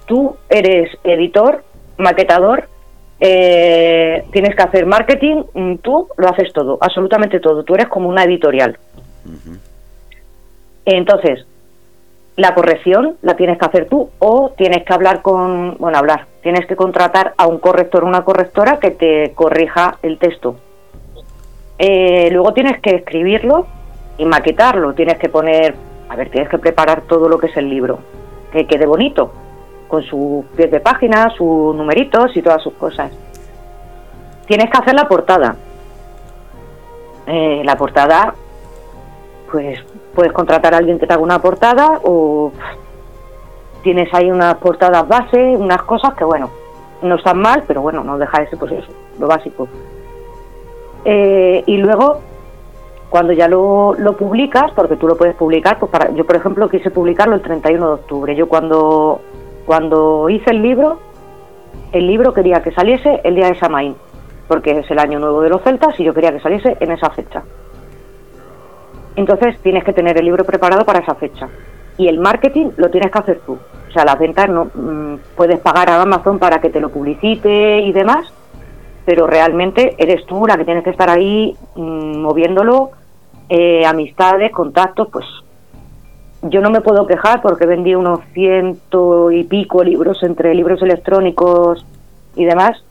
[0.05, 1.63] tú eres editor,
[1.97, 2.67] maquetador
[3.19, 8.09] eh, tienes que hacer marketing, mm, tú lo haces todo, absolutamente todo, tú eres como
[8.09, 8.77] una editorial.
[10.85, 11.45] Entonces,
[12.37, 16.65] la corrección la tienes que hacer tú o tienes que hablar con, bueno, hablar, tienes
[16.67, 20.55] que contratar a un corrector o una correctora que te corrija el texto.
[21.79, 23.67] Eh, luego tienes que escribirlo
[24.17, 25.75] y maquetarlo, tienes que poner,
[26.09, 27.99] a ver, tienes que preparar todo lo que es el libro,
[28.51, 29.31] que quede bonito,
[29.87, 33.11] con sus pies de página, sus numeritos y todas sus cosas.
[34.45, 35.55] Tienes que hacer la portada.
[37.25, 38.33] Eh, la portada,
[39.51, 39.79] pues
[40.15, 42.51] puedes contratar a alguien que te haga una portada o
[43.83, 46.49] tienes ahí unas portadas base, unas cosas que bueno,
[47.01, 49.67] no están mal, pero bueno, no deja de ser pues eso, lo básico.
[51.05, 52.19] Eh, y luego,
[53.09, 56.69] cuando ya lo, lo, publicas, porque tú lo puedes publicar, pues para, yo por ejemplo
[56.69, 58.35] quise publicarlo el 31 de octubre.
[58.35, 59.21] Yo cuando
[59.67, 60.97] cuando hice el libro,
[61.91, 63.95] el libro quería que saliese el día de Samaín,
[64.47, 67.09] porque es el año nuevo de los celtas y yo quería que saliese en esa
[67.09, 67.43] fecha.
[69.17, 71.49] Entonces tienes que tener el libro preparado para esa fecha.
[71.97, 73.57] Y el marketing lo tienes que hacer tú.
[73.89, 77.81] O sea, las ventas no mm, puedes pagar a Amazon para que te lo publicite
[77.81, 78.31] y demás,
[79.05, 82.91] pero realmente eres tú la que tienes que estar ahí mm, moviéndolo,
[83.49, 85.25] eh, amistades, contactos, pues
[86.49, 91.85] yo no me puedo quejar porque vendí unos ciento y pico libros entre libros electrónicos
[92.35, 92.83] y demás.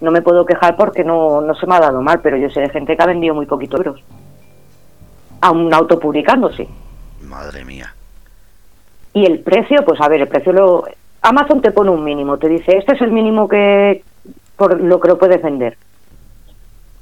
[0.00, 2.60] No me puedo quejar porque no, no se me ha dado mal, pero yo sé
[2.60, 4.02] de gente que ha vendido muy poquitos libros.
[5.40, 6.68] Aún autopublicándose.
[7.22, 7.94] Madre mía.
[9.14, 10.84] Y el precio, pues a ver, el precio lo...
[11.22, 14.02] Amazon te pone un mínimo, te dice, este es el mínimo que
[14.56, 15.76] por lo que lo puedes vender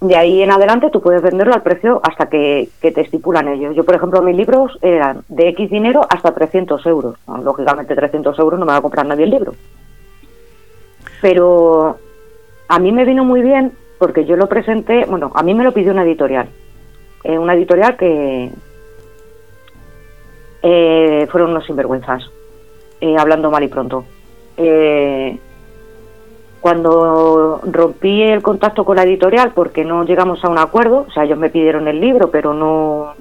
[0.01, 3.77] de ahí en adelante tú puedes venderlo al precio hasta que, te estipulan ellos.
[3.77, 7.17] Yo, por ejemplo, mis libros eran de X dinero hasta 300 euros.
[7.43, 9.53] Lógicamente 300 euros no me va a comprar nadie el libro.
[11.21, 11.99] Pero
[12.69, 15.73] a mí me vino muy bien porque yo lo presenté, bueno, a mí me lo
[15.73, 16.49] pidió una editorial.
[17.23, 18.51] Eh, una editorial que
[20.63, 22.23] eh, fueron unos sinvergüenzas,
[23.03, 24.05] eh, hablando mal y pronto.
[24.57, 25.39] Eh,
[26.61, 31.25] cuando rompí el contacto con la editorial porque no llegamos a un acuerdo, o sea,
[31.25, 33.15] ellos me pidieron el libro, pero no,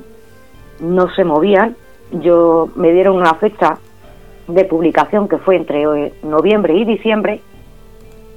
[0.82, 1.76] no se movían,
[2.12, 3.78] yo me dieron una fecha
[4.48, 7.42] de publicación que fue entre eh, noviembre y diciembre,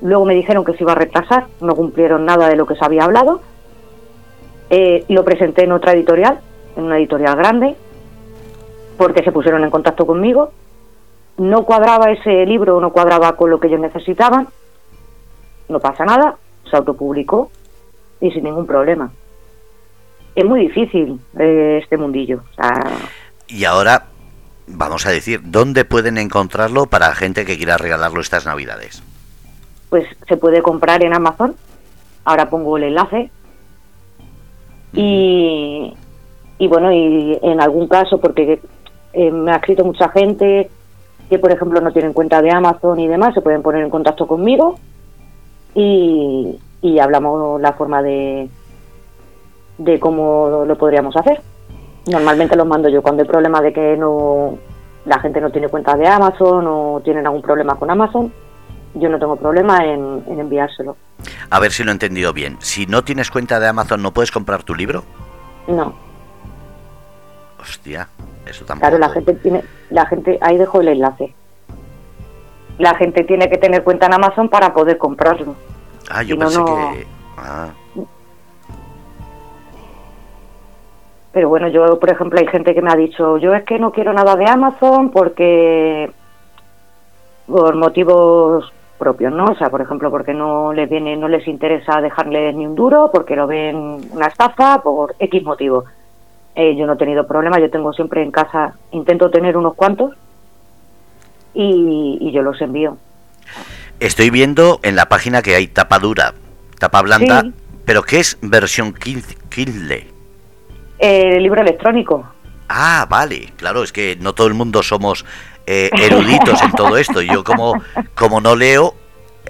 [0.02, 2.84] luego me dijeron que se iba a retrasar, no cumplieron nada de lo que se
[2.84, 3.40] había hablado,
[4.70, 6.40] eh, lo presenté en otra editorial,
[6.76, 7.74] en una editorial grande,
[8.96, 10.50] porque se pusieron en contacto conmigo,
[11.38, 14.48] no cuadraba ese libro, no cuadraba con lo que ellos necesitaban,
[15.72, 16.36] no pasa nada,
[16.70, 17.50] se autopublicó
[18.20, 19.10] y sin ningún problema.
[20.34, 22.42] Es muy difícil eh, este mundillo.
[23.48, 24.06] Y ahora,
[24.66, 29.02] vamos a decir, ¿dónde pueden encontrarlo para gente que quiera regalarlo estas navidades?
[29.90, 31.54] Pues se puede comprar en Amazon.
[32.24, 33.30] Ahora pongo el enlace.
[34.94, 35.94] Y,
[36.58, 38.60] y bueno, y en algún caso, porque
[39.12, 40.70] eh, me ha escrito mucha gente
[41.28, 44.26] que, por ejemplo, no tienen cuenta de Amazon y demás, se pueden poner en contacto
[44.26, 44.78] conmigo
[45.74, 48.48] y, y hablamos la forma de,
[49.78, 51.40] de cómo lo podríamos hacer.
[52.10, 54.58] Normalmente los mando yo cuando hay problema de que no
[55.04, 58.32] la gente no tiene cuenta de Amazon o tienen algún problema con Amazon,
[58.94, 60.96] yo no tengo problema en, en, enviárselo.
[61.50, 62.56] A ver si lo he entendido bien.
[62.60, 65.04] Si no tienes cuenta de Amazon, ¿no puedes comprar tu libro?
[65.66, 65.94] No.
[67.60, 68.08] Hostia.
[68.46, 68.88] Eso tampoco.
[68.88, 71.34] Claro, la gente tiene, la gente, ahí dejo el enlace.
[72.82, 75.54] La gente tiene que tener cuenta en Amazon para poder comprarlo.
[76.10, 77.06] Ah, yo si no, pensé no- que.
[77.38, 77.68] Ah,
[81.30, 83.92] Pero bueno, yo, por ejemplo, hay gente que me ha dicho, yo es que no
[83.92, 86.10] quiero nada de Amazon porque
[87.46, 89.44] por motivos propios, ¿no?
[89.44, 93.10] O sea, por ejemplo, porque no les viene, no les interesa dejarles ni un duro,
[93.12, 93.76] porque lo ven
[94.10, 95.84] una estafa, por X motivo.
[96.56, 100.12] Eh, yo no he tenido problema, yo tengo siempre en casa, intento tener unos cuantos
[101.54, 102.96] y, y yo los envío.
[104.00, 106.34] Estoy viendo en la página que hay tapa dura,
[106.78, 107.52] tapa blanda, Sí.
[107.84, 110.08] pero ¿qué es versión Kin- Kindle?
[110.98, 112.26] Eh, el libro electrónico.
[112.68, 115.24] Ah, vale, claro, es que no todo el mundo somos
[115.66, 117.20] eh, eruditos en todo esto.
[117.22, 117.74] Yo como,
[118.14, 118.94] como no leo,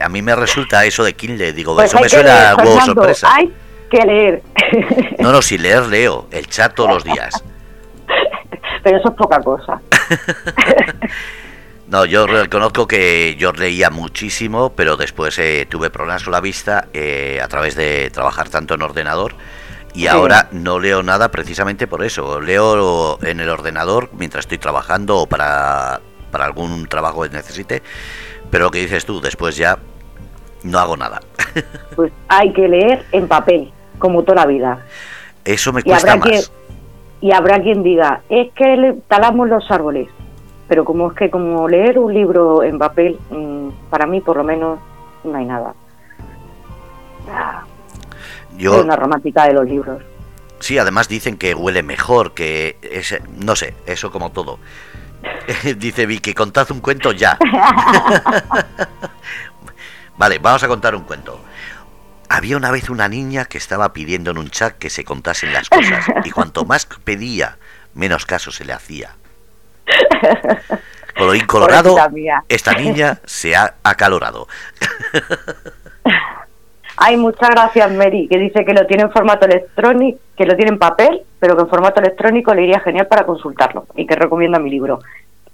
[0.02, 3.28] a mí me resulta eso de Kindle, digo, Pues eso me suena a sorpresa.
[3.34, 3.52] Hay
[3.90, 4.42] que leer.
[5.18, 7.44] No, no, si leer, leo, el chat todos los días.
[8.82, 9.80] Pero eso es poca cosa.
[11.88, 16.88] No, yo reconozco que yo leía muchísimo, pero después eh, tuve problemas con la vista
[16.92, 19.34] eh, a través de trabajar tanto en ordenador
[19.94, 20.06] y Sí.
[20.06, 22.40] ahora no leo nada precisamente por eso.
[22.40, 27.82] Leo en el ordenador mientras estoy trabajando o para, para algún trabajo que necesite,
[28.50, 29.78] pero lo que dices tú, después ya
[30.62, 31.20] no hago nada.
[31.96, 34.86] Pues hay que leer en papel, como toda la vida.
[35.44, 36.50] Eso me Y cuesta quien, más.
[37.20, 40.08] y habrá quien diga, es que talamos los árboles.
[40.68, 44.44] Pero como es que como leer un libro en papel, mm, para mí por lo
[44.44, 44.78] menos
[45.24, 45.74] no hay nada.
[47.30, 47.64] Ah,
[48.56, 50.02] Yo, Soy una romántica de los libros.
[50.60, 54.58] Sí, además dicen que huele mejor, que es, no sé, eso como todo.
[55.76, 57.38] Dice Vicky, contad un cuento ya.
[60.16, 61.40] vale, vamos a contar un cuento.
[62.28, 65.68] Había una vez una niña que estaba pidiendo en un chat que se contasen las
[65.68, 67.58] cosas y cuanto más pedía,
[67.94, 69.16] menos caso se le hacía.
[71.16, 71.96] Colorín colorado,
[72.48, 74.48] esta niña se ha acalorado.
[76.96, 80.72] Ay, muchas gracias, Mary, que dice que lo tiene en formato electrónico, que lo tiene
[80.72, 84.58] en papel, pero que en formato electrónico le iría genial para consultarlo y que recomienda
[84.58, 85.00] mi libro.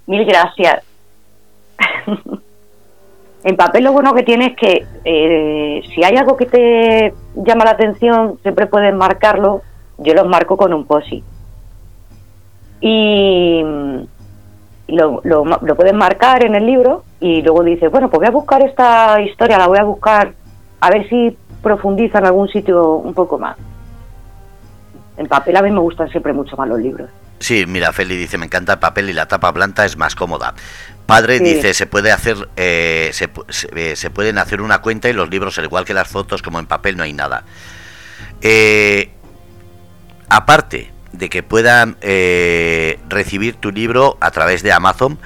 [0.06, 0.82] Mil gracias.
[3.44, 7.64] en papel lo bueno que tiene es que eh, si hay algo que te llama
[7.64, 9.62] la atención, siempre puedes marcarlo.
[9.98, 11.24] Yo los marco con un posi.
[12.80, 13.64] Y
[14.88, 18.30] lo, lo, lo puedes marcar en el libro y luego dices, bueno, pues voy a
[18.30, 20.32] buscar esta historia, la voy a buscar
[20.80, 23.56] a ver si profundiza en algún sitio un poco más.
[25.16, 27.10] En papel a mí me gustan siempre mucho más los libros.
[27.40, 30.54] Sí, mira, Feli dice, me encanta el papel y la tapa blanda es más cómoda.
[31.06, 31.44] Padre Sí.
[31.44, 35.28] dice, se puede hacer, eh, se, se, eh, se pueden hacer una cuenta y los
[35.30, 37.44] libros, al igual que las fotos, como en papel, no hay nada.
[38.40, 39.10] Eh,
[40.28, 45.18] aparte de que puedan eh, recibir tu libro a través de Amazon,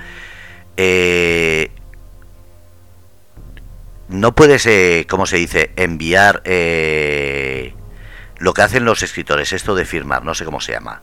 [0.77, 1.71] eh,
[4.09, 7.75] no puedes, eh, ¿cómo se dice?, enviar eh,
[8.39, 11.03] lo que hacen los escritores, esto de firmar, no sé cómo se llama.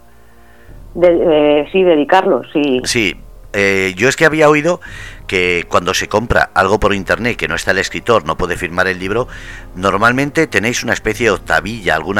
[0.94, 2.82] De- eh, sí, dedicarlo, sí.
[2.84, 3.15] Sí,
[3.54, 4.80] eh, yo es que había oído
[5.26, 8.88] que cuando se compra algo por internet que no está el escritor, no puede firmar
[8.88, 9.28] el libro,
[9.76, 12.20] normalmente tenéis una especie de octavilla, algún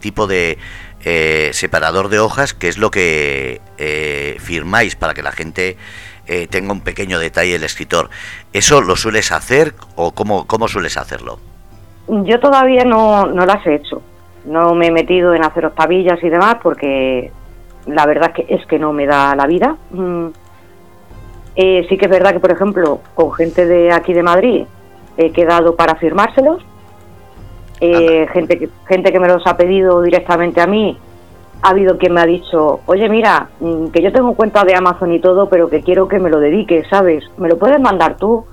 [0.00, 0.58] tipo de
[1.04, 5.76] eh, separador de hojas, que es lo que eh, firmáis para que la gente
[6.26, 8.08] eh, tenga un pequeño detalle del escritor.
[8.52, 11.38] ¿Eso lo sueles hacer o cómo, cómo sueles hacerlo?
[12.08, 14.02] Yo todavía no, no las he hecho.
[14.44, 17.32] No me he metido en hacer octavillas y demás porque
[17.86, 19.76] la verdad es que, es que no me da la vida.
[19.90, 20.28] Mm.
[21.54, 24.64] Eh, sí que es verdad que, por ejemplo, con gente de aquí de Madrid
[25.16, 26.62] he quedado para firmárselos.
[27.84, 30.96] Eh, gente, que, gente que me los ha pedido directamente a mí.
[31.62, 35.12] Ha habido quien me ha dicho, oye, mira, mm, que yo tengo cuenta de Amazon
[35.12, 37.24] y todo, pero que quiero que me lo dediques, ¿sabes?
[37.38, 38.44] ¿Me lo puedes mandar tú?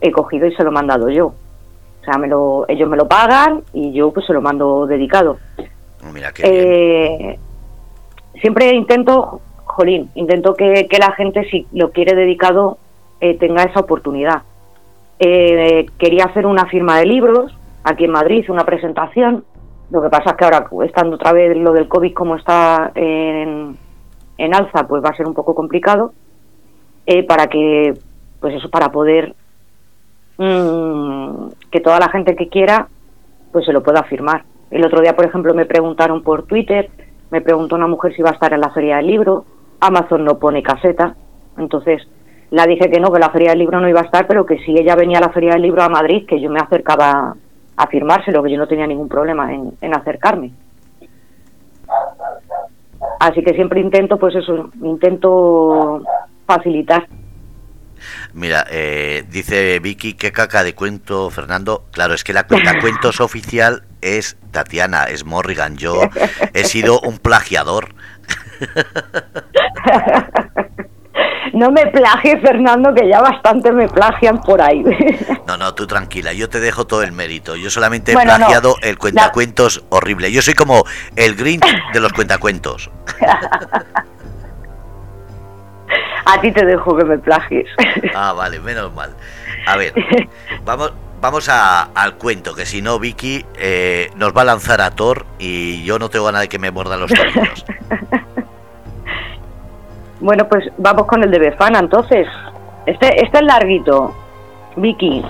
[0.00, 1.26] He cogido y se lo he mandado yo.
[1.26, 5.38] O sea, me lo, ellos me lo pagan y yo pues se lo mando dedicado.
[6.08, 6.42] Oh, Mira qué.
[6.44, 7.38] Eh,
[8.40, 12.78] siempre intento, jolín, intento que, que la gente, si lo quiere dedicado,
[13.20, 14.42] eh, tenga esa oportunidad.
[15.18, 17.52] Eh, quería hacer una firma de libros
[17.84, 19.44] aquí en Madrid, una presentación.
[19.90, 23.76] Lo que pasa es que ahora, estando otra vez lo del COVID como está en,
[24.38, 26.12] en alza, pues va a ser un poco complicado.
[27.06, 27.94] eh, para que,
[28.40, 29.34] pues eso, para poder
[30.38, 32.88] mm, que toda la gente que quiera,
[33.52, 34.44] pues se lo pueda firmar.
[34.70, 36.88] El otro día, por ejemplo, me preguntaron por Twitter,
[37.30, 39.44] me preguntó una mujer si iba a estar en la feria del libro,
[39.80, 41.16] Amazon no pone caseta,
[41.58, 42.06] entonces
[42.50, 44.58] la dije que no, que la feria del libro no iba a estar, pero que
[44.58, 47.34] si ella venía a la feria del libro a Madrid, que yo me acercaba
[47.80, 50.52] a firmárselo, que yo no tenía ningún problema en, en acercarme.
[53.18, 56.02] Así que siempre intento, pues eso, intento
[56.46, 57.08] facilitar.
[58.34, 61.86] Mira, eh, dice Vicky, qué caca de cuento, Fernando.
[61.90, 65.78] Claro, es que la cuenta cuentos oficial es Tatiana, es Morrigan.
[65.78, 66.02] Yo
[66.52, 67.94] he sido un plagiador.
[71.52, 74.84] No me plagies, Fernando, que ya bastante me plagian por ahí.
[75.46, 77.56] No, no, tú tranquila, yo te dejo todo el mérito.
[77.56, 80.30] Yo solamente he plagiado el cuentacuentos horrible.
[80.30, 80.84] Yo soy como
[81.16, 82.88] el Grinch de los cuentacuentos.
[86.24, 87.66] A ti te dejo que me plagies.
[88.14, 89.12] Ah, vale, menos mal.
[89.66, 89.92] A ver,
[90.64, 94.90] vamos, vamos a, al cuento, que si no, Vicky eh, nos va a lanzar a
[94.90, 97.64] Thor y yo no tengo ganas de que me mordan los tobillos.
[100.20, 102.26] Bueno, pues vamos con el de Befana entonces.
[102.86, 104.14] Este, este es larguito,
[104.76, 105.24] Vicky.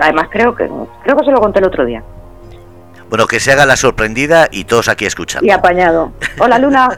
[0.00, 0.68] Además creo que
[1.02, 2.02] creo que se lo conté el otro día.
[3.08, 5.46] Bueno, que se haga la sorprendida y todos aquí escuchando.
[5.46, 6.12] Y apañado.
[6.38, 6.88] Hola Luna.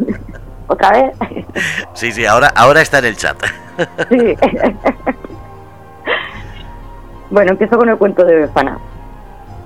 [0.66, 1.12] ¿Otra vez?
[1.92, 3.36] Sí, sí, ahora, ahora está en el chat.
[4.08, 4.36] Sí.
[7.32, 8.78] Bueno, empiezo con el cuento de Befana.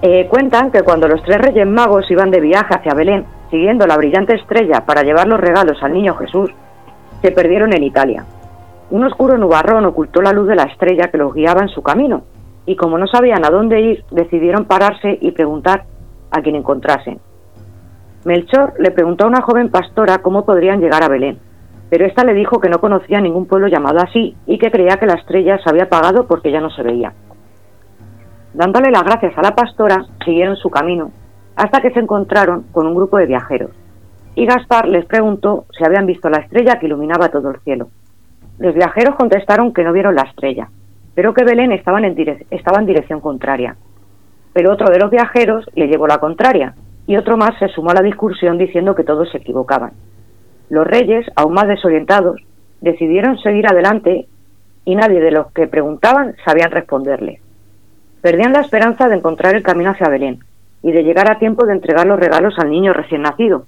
[0.00, 3.96] Eh, cuentan que cuando los tres reyes magos iban de viaje hacia Belén, siguiendo la
[3.96, 6.52] brillante estrella para llevar los regalos al niño Jesús,
[7.22, 8.24] se perdieron en Italia.
[8.90, 12.22] Un oscuro nubarrón ocultó la luz de la estrella que los guiaba en su camino,
[12.66, 15.84] y como no sabían a dónde ir, decidieron pararse y preguntar
[16.30, 17.20] a quien encontrasen.
[18.24, 21.38] Melchor le preguntó a una joven pastora cómo podrían llegar a Belén,
[21.90, 25.06] pero ésta le dijo que no conocía ningún pueblo llamado así y que creía que
[25.06, 27.12] la estrella se había apagado porque ya no se veía.
[28.54, 31.10] Dándole las gracias a la pastora, siguieron su camino,
[31.54, 33.70] hasta que se encontraron con un grupo de viajeros
[34.36, 37.88] y Gaspar les preguntó si habían visto la estrella que iluminaba todo el cielo.
[38.58, 40.68] Los viajeros contestaron que no vieron la estrella,
[41.14, 43.76] pero que Belén estaba en, en dirección contraria.
[44.52, 46.74] Pero otro de los viajeros le llevó la contraria,
[47.06, 49.92] y otro más se sumó a la discusión diciendo que todos se equivocaban.
[50.68, 52.38] Los reyes, aún más desorientados,
[52.82, 54.26] decidieron seguir adelante
[54.84, 57.40] y nadie de los que preguntaban sabían responderle.
[58.20, 60.40] Perdían la esperanza de encontrar el camino hacia Belén
[60.82, 63.66] y de llegar a tiempo de entregar los regalos al niño recién nacido,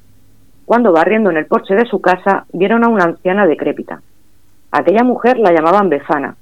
[0.68, 4.02] cuando barriendo en el porche de su casa vieron a una anciana decrépita.
[4.70, 6.36] Aquella mujer la llamaban Befana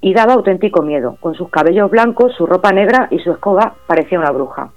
[0.00, 1.16] y daba auténtico miedo.
[1.18, 4.70] Con sus cabellos blancos, su ropa negra y su escoba parecía una bruja.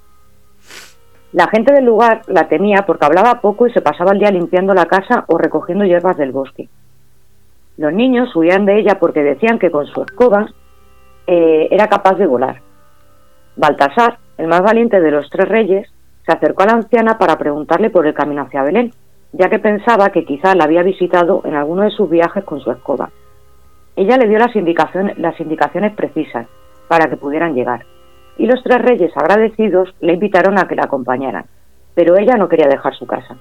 [1.33, 4.73] La gente del lugar la temía porque hablaba poco y se pasaba el día limpiando
[4.73, 6.67] la casa o recogiendo hierbas del bosque.
[7.77, 10.47] Los niños huían de ella porque decían que con su escoba
[11.27, 12.59] eh, era capaz de volar.
[13.55, 15.92] Baltasar, el más valiente de los tres reyes,
[16.25, 18.91] se acercó a la anciana para preguntarle por el camino hacia Belén,
[19.33, 22.71] ya que pensaba que quizá la había visitado en alguno de sus viajes con su
[22.71, 23.09] escoba.
[23.95, 26.47] Ella le dio las indicaciones, las indicaciones precisas
[26.87, 27.85] para que pudieran llegar,
[28.37, 31.45] y los tres reyes agradecidos le invitaron a que la acompañaran,
[31.93, 33.37] pero ella no quería dejar su casa.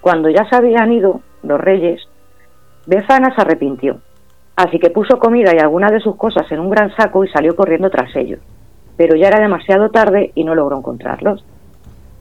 [0.00, 2.08] Cuando ya se habían ido los reyes,
[2.86, 4.00] Befana se arrepintió,
[4.56, 7.54] así que puso comida y algunas de sus cosas en un gran saco y salió
[7.54, 8.40] corriendo tras ellos
[8.98, 11.42] pero ya era demasiado tarde y no logró encontrarlos.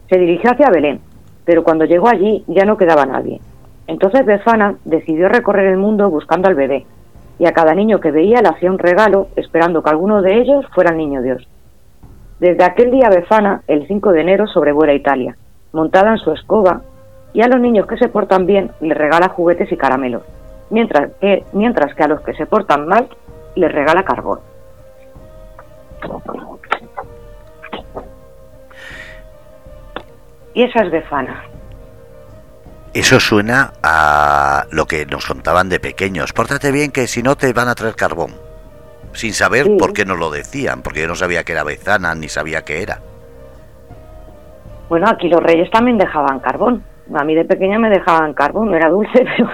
[0.10, 1.02] Se dirigió hacia Belén,
[1.44, 3.42] pero cuando llegó allí ya no quedaba nadie.
[3.88, 6.86] Entonces Befana decidió recorrer el mundo buscando al bebé,
[7.40, 10.66] y a cada niño que veía le hacía un regalo, esperando que alguno de ellos
[10.74, 11.48] fuera el niño Dios.
[12.40, 15.36] Desde aquel día Befana, el 5 de enero, sobrevuela Italia,
[15.74, 16.82] montada en su escoba,
[17.34, 20.24] y a los niños que se portan bien les regala juguetes y caramelos,
[20.70, 23.08] mientras que, mientras que a los que se portan mal
[23.56, 24.40] les regala carbón.
[30.58, 31.44] Y esa es Befana.
[32.92, 36.34] Eso suena a lo que nos contaban de pequeños.
[36.34, 38.32] Pórtate bien que si no te van a traer carbón.
[39.14, 42.28] Sin saber por qué nos lo decían, porque yo no sabía que era Bezana ni
[42.28, 43.02] sabía qué era.
[44.90, 46.84] Bueno, aquí los reyes también dejaban carbón.
[47.14, 49.52] A mí de pequeña me dejaban carbón, no era dulce, pero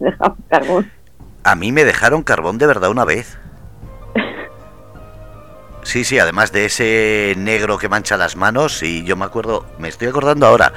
[0.00, 0.92] dejaban carbón.
[1.44, 3.38] A mí me dejaron carbón de verdad una vez.
[5.86, 9.86] Sí, sí, además de ese negro que mancha las manos, y yo me acuerdo, me
[9.86, 10.72] estoy acordando ahora.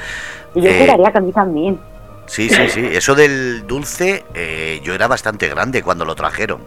[0.53, 1.79] Y yo eh, que a mí también.
[2.27, 6.61] Sí, sí, sí, eso del dulce, eh, yo era bastante grande cuando lo trajeron.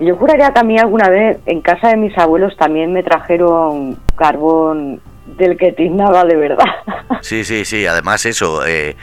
[0.00, 3.96] Yo juraría que a mí alguna vez en casa de mis abuelos también me trajeron
[4.16, 6.64] carbón del que tiznaba de verdad.
[7.20, 8.96] Sí, sí, sí, además eso, eh,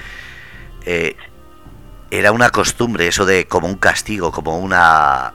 [2.11, 5.33] era una costumbre, eso de como un castigo, como una,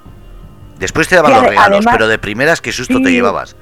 [0.84, 3.56] Después te daban los regalos, pero de primeras, ¿qué susto te llevabas?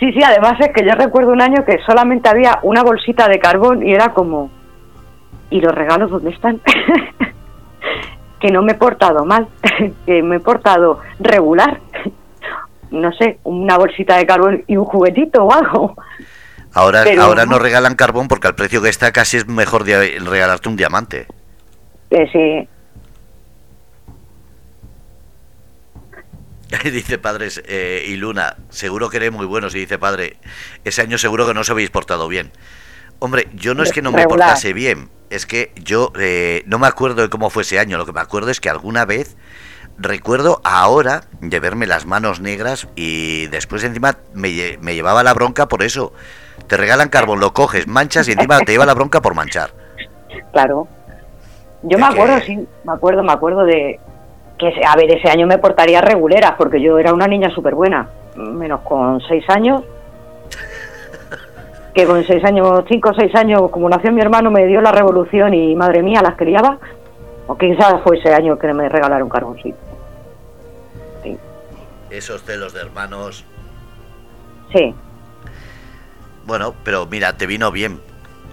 [0.00, 3.38] Sí, sí, además es que yo recuerdo un año que solamente había una bolsita de
[3.38, 4.50] carbón y era como,
[5.50, 6.60] ¿y los regalos dónde están?
[8.40, 9.46] que no me he portado mal,
[10.06, 11.80] que me he portado regular.
[12.90, 15.94] no sé, una bolsita de carbón y un juguetito o algo.
[16.72, 20.68] Ahora, Pero- ahora no regalan carbón porque al precio que está casi es mejor regalarte
[20.68, 21.28] un diamante.
[22.10, 22.68] Eh, sí,
[26.84, 29.74] dice padres eh, y Luna, seguro que eres muy buenos.
[29.74, 30.36] Y dice padre,
[30.84, 32.52] ese año seguro que no os habéis portado bien.
[33.18, 36.86] Hombre, yo no es que no me portase bien, es que yo eh, no me
[36.86, 37.96] acuerdo de cómo fue ese año.
[37.96, 39.36] Lo que me acuerdo es que alguna vez
[39.96, 45.68] recuerdo ahora de verme las manos negras y después encima me, me llevaba la bronca
[45.68, 46.12] por eso.
[46.66, 49.70] Te regalan carbón, lo coges, manchas y encima te lleva la bronca por manchar.
[50.52, 50.88] claro.
[51.86, 54.00] Yo me acuerdo, sí, me acuerdo, me acuerdo de
[54.58, 58.08] que, a ver, ese año me portaría regulera, porque yo era una niña súper buena,
[58.36, 59.82] menos con seis años.
[61.94, 64.90] Que con seis años, cinco o seis años, como nació mi hermano, me dio la
[64.90, 66.78] revolución y madre mía, las criaba.
[67.46, 69.76] O quizás fue ese año que me regalaron carboncito.
[71.22, 71.38] Sí,
[72.10, 73.44] Esos celos de hermanos.
[74.72, 74.94] sí.
[76.46, 78.00] Bueno, pero mira, te vino bien.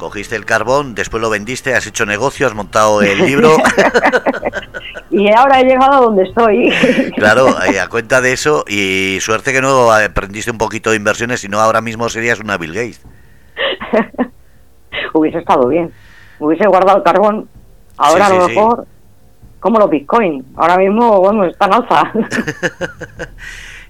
[0.02, 3.56] Cogiste el carbón, después lo vendiste, has hecho negocio, has montado el libro.
[5.12, 6.74] Y ahora he llegado a donde estoy.
[7.16, 11.42] Claro, eh, a cuenta de eso, y suerte que no aprendiste un poquito de inversiones,
[11.42, 13.02] si no ahora mismo serías una Bill Gates.
[15.14, 15.94] hubiese estado bien.
[16.40, 17.48] Hubiese guardado el carbón.
[17.98, 18.56] Ahora Sí, a lo sí.
[18.56, 18.88] mejor,
[19.60, 20.44] como los bitcoins.
[20.56, 22.12] Ahora mismo, bueno, están alza.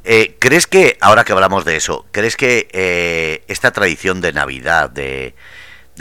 [0.03, 4.89] Eh, ¿Crees que, ahora que hablamos de eso, crees que eh, esta tradición de Navidad,
[4.89, 5.35] de,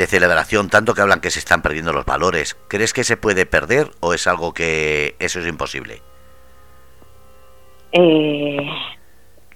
[0.01, 3.44] de celebración, tanto que hablan que se están perdiendo los valores, ¿crees que se puede
[3.44, 6.01] perder o es algo que eso es imposible?
[7.92, 8.57] eh,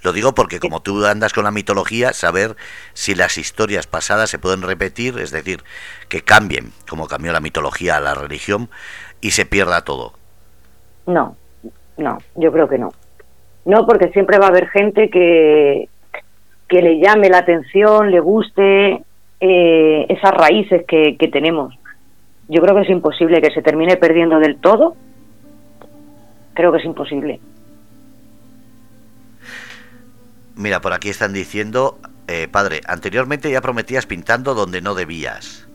[0.03, 2.57] Lo digo porque como tú andas con la mitología, saber
[2.92, 5.64] si las historias pasadas se pueden repetir, es decir,
[6.11, 8.68] que cambien, como cambió la mitología a la religión,
[9.22, 10.12] y se pierda todo.
[11.07, 11.36] no,
[11.97, 12.92] no, yo creo que no.
[13.64, 15.88] No, porque siempre va a haber gente que,
[16.68, 19.03] que le llame la atención, le guste
[19.47, 21.74] eh, esas raíces que, que tenemos.
[22.49, 24.97] Yo creo que es imposible que se termine perdiendo del todo.
[26.55, 27.40] Creo que es imposible.
[30.57, 35.68] Mira, por aquí están diciendo, eh, padre, anteriormente ya prometías pintando donde no debías.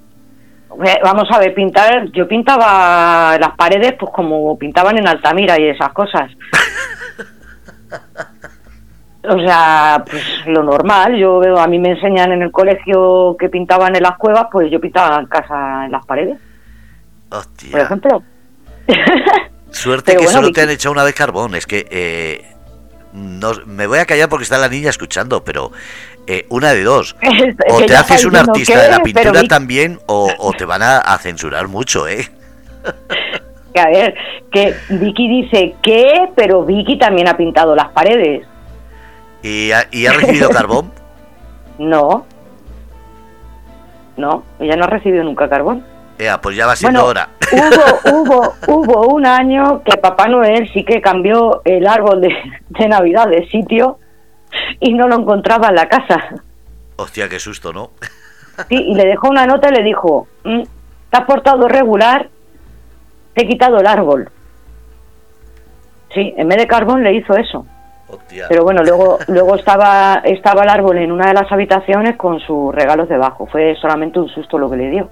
[1.03, 5.91] Vamos a ver, pintar, yo pintaba las paredes pues como pintaban en Altamira y esas
[5.93, 6.31] cosas.
[9.29, 13.49] O sea, pues lo normal, yo veo, a mí me enseñan en el colegio que
[13.49, 16.37] pintaban en las cuevas, pues yo pintaba en casa en las paredes,
[17.29, 18.23] por ejemplo.
[19.71, 21.53] Suerte Pero que bueno, solo te han echado una vez carbón.
[21.53, 22.43] Es que eh,
[23.13, 25.71] no, me voy a callar porque está la niña escuchando, pero
[26.25, 27.15] eh, una de dos.
[27.69, 30.97] O te haces un artista que, de la pintura también o, o te van a,
[30.97, 32.27] a censurar mucho, ¿eh?
[33.79, 34.13] a ver,
[34.51, 38.45] que Vicky dice que, pero Vicky también ha pintado las paredes.
[39.43, 40.91] ¿Y ha, y ha recibido carbón?
[41.77, 42.25] No.
[44.17, 45.85] No, ella no ha recibido nunca carbón.
[46.17, 47.29] Ea, pues ya va siendo Bueno, hora.
[48.11, 52.29] hubo, hubo, hubo un año que Papá Noel sí que cambió el árbol de,
[52.69, 53.97] de Navidad de sitio
[54.81, 56.21] y no lo encontraba en la casa.
[56.97, 57.91] Hostia, qué susto, ¿no?
[58.67, 62.27] Sí, y le dejó una nota y le dijo, "Mm, te has portado regular,
[63.33, 64.29] te he quitado el árbol.
[66.13, 67.65] Sí, en vez de carbón le hizo eso.
[68.09, 68.47] Hostia.
[68.49, 72.73] Pero bueno, luego luego estaba estaba el árbol en una de las habitaciones con sus
[72.73, 73.45] regalos debajo.
[73.45, 75.09] Fue solamente un susto lo que le dio.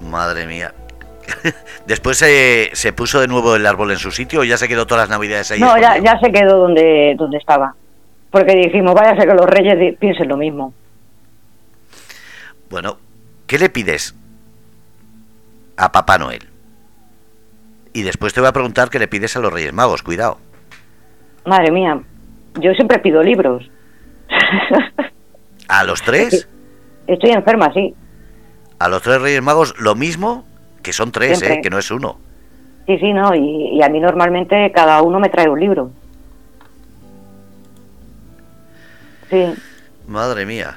[0.00, 0.72] Madre mía.
[1.86, 4.86] Después eh, se puso de nuevo el árbol en su sitio o ya se quedó
[4.86, 5.60] todas las navidades ahí.
[5.60, 7.74] No, ya, ya se quedó donde, donde estaba.
[8.30, 10.74] Porque dijimos, vaya a ser que los reyes piensen lo mismo.
[12.68, 12.98] Bueno,
[13.46, 14.14] ¿qué le pides
[15.76, 16.48] a Papá Noel?
[17.92, 20.38] Y después te voy a preguntar qué le pides a los Reyes Magos, cuidado.
[21.46, 22.00] Madre mía,
[22.60, 23.68] yo siempre pido libros.
[25.68, 26.48] ¿A los tres?
[27.06, 27.94] Estoy enferma, sí.
[28.78, 30.46] A los tres Reyes Magos lo mismo,
[30.82, 31.58] que son tres, Siempre.
[31.58, 31.62] ¿eh?
[31.62, 32.18] que no es uno.
[32.86, 33.34] Sí, sí, no.
[33.34, 35.90] Y, y a mí normalmente cada uno me trae un libro.
[39.30, 39.54] Sí.
[40.06, 40.76] Madre mía.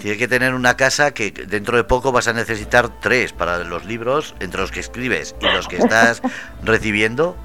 [0.00, 3.84] Tienes que tener una casa que dentro de poco vas a necesitar tres para los
[3.84, 6.22] libros, entre los que escribes y los que estás
[6.62, 7.36] recibiendo.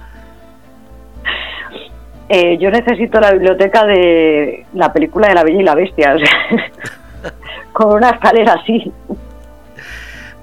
[2.30, 6.16] Eh, yo necesito la biblioteca de la película de La Bella y la Bestia.
[7.74, 8.92] con una escalera así.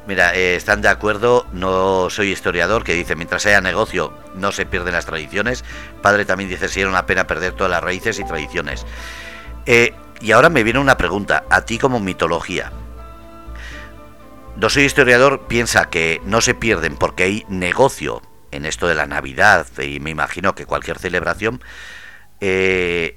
[0.07, 4.67] Mira, eh, están de acuerdo, no soy historiador, que dice, mientras haya negocio no se
[4.67, 5.65] pierden las tradiciones.
[6.03, 8.87] Padre también dice, si era una pena perder todas las raíces y tradiciones.
[9.67, 12.71] Eh, y ahora me viene una pregunta, a ti como mitología.
[14.57, 18.23] No soy historiador, piensa que no se pierden porque hay negocio
[18.55, 21.61] en esto de la Navidad y me imagino que cualquier celebración.
[22.41, 23.17] Eh,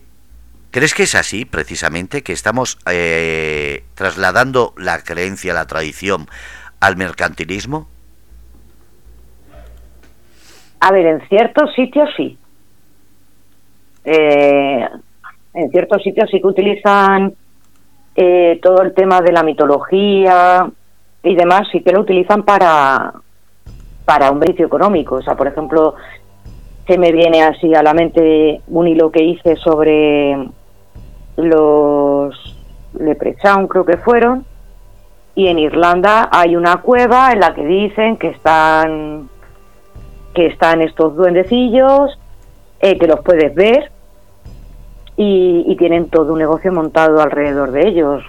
[0.71, 6.27] ¿Qué ¿Crees que es así, precisamente, que estamos eh, trasladando la creencia, la tradición
[6.79, 7.87] al mercantilismo?
[10.79, 12.37] A ver, en ciertos sitios sí.
[14.05, 14.87] Eh,
[15.53, 17.33] en ciertos sitios sí que utilizan
[18.15, 20.69] eh, todo el tema de la mitología
[21.23, 23.13] y demás, sí que lo utilizan para,
[24.07, 25.15] para un beneficio económico.
[25.15, 25.95] O sea, por ejemplo,
[26.87, 30.47] se me viene así a la mente un hilo que hice sobre
[31.35, 32.57] los
[32.97, 34.45] Leprechaun, creo que fueron,
[35.35, 39.29] y en Irlanda hay una cueva en la que dicen que están
[40.33, 42.17] que están estos duendecillos,
[42.79, 43.91] eh, que los puedes ver
[45.17, 48.23] y, tienen todo un negocio montado alrededor de ellos.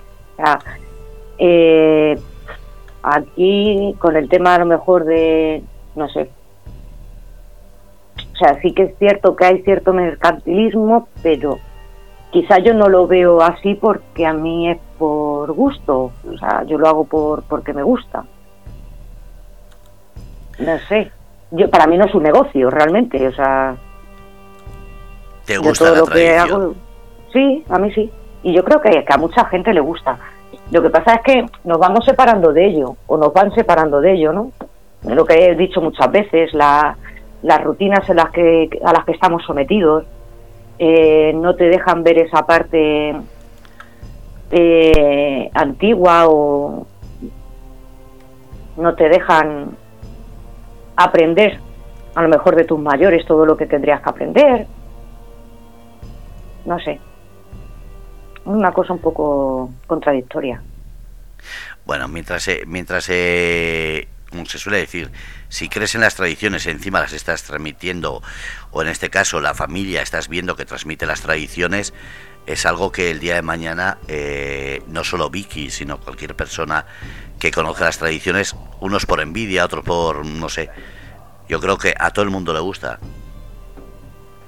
[1.38, 2.18] Eh,
[3.14, 5.62] aquí con el tema a lo mejor de,
[5.94, 6.30] no sé,
[8.32, 11.58] o sea, sí que es cierto que hay cierto mercantilismo, pero
[12.30, 16.78] quizá yo no lo veo así porque a mí es por gusto, o sea, yo
[16.78, 18.24] lo hago por porque me gusta.
[20.60, 21.10] No sé,
[21.50, 23.76] yo para mí no es un negocio realmente, o sea,
[25.44, 26.74] ¿Te gusta lo que hago,
[27.32, 28.08] sí, a mí sí,
[28.42, 30.18] y yo creo que, que a mucha gente le gusta.
[30.70, 34.12] Lo que pasa es que nos vamos separando de ello, o nos van separando de
[34.12, 34.52] ello, ¿no?
[35.04, 36.96] Lo que he dicho muchas veces, la,
[37.42, 40.04] las rutinas en las que, a las que estamos sometidos,
[40.78, 43.14] eh, no te dejan ver esa parte
[44.50, 46.86] eh, antigua o
[48.76, 49.76] no te dejan
[50.96, 51.58] aprender
[52.14, 54.66] a lo mejor de tus mayores todo lo que tendrías que aprender.
[56.64, 57.00] No sé.
[58.48, 60.62] Una cosa un poco contradictoria.
[61.84, 63.06] Bueno, mientras, eh, mientras
[64.30, 65.10] como se suele decir,
[65.50, 68.22] si crees en las tradiciones, encima las estás transmitiendo,
[68.70, 71.92] o en este caso la familia estás viendo que transmite las tradiciones,
[72.46, 76.86] es algo que el día de mañana eh, no solo Vicky, sino cualquier persona
[77.38, 80.70] que conozca las tradiciones, unos por envidia, otros por, no sé,
[81.50, 82.98] yo creo que a todo el mundo le gusta.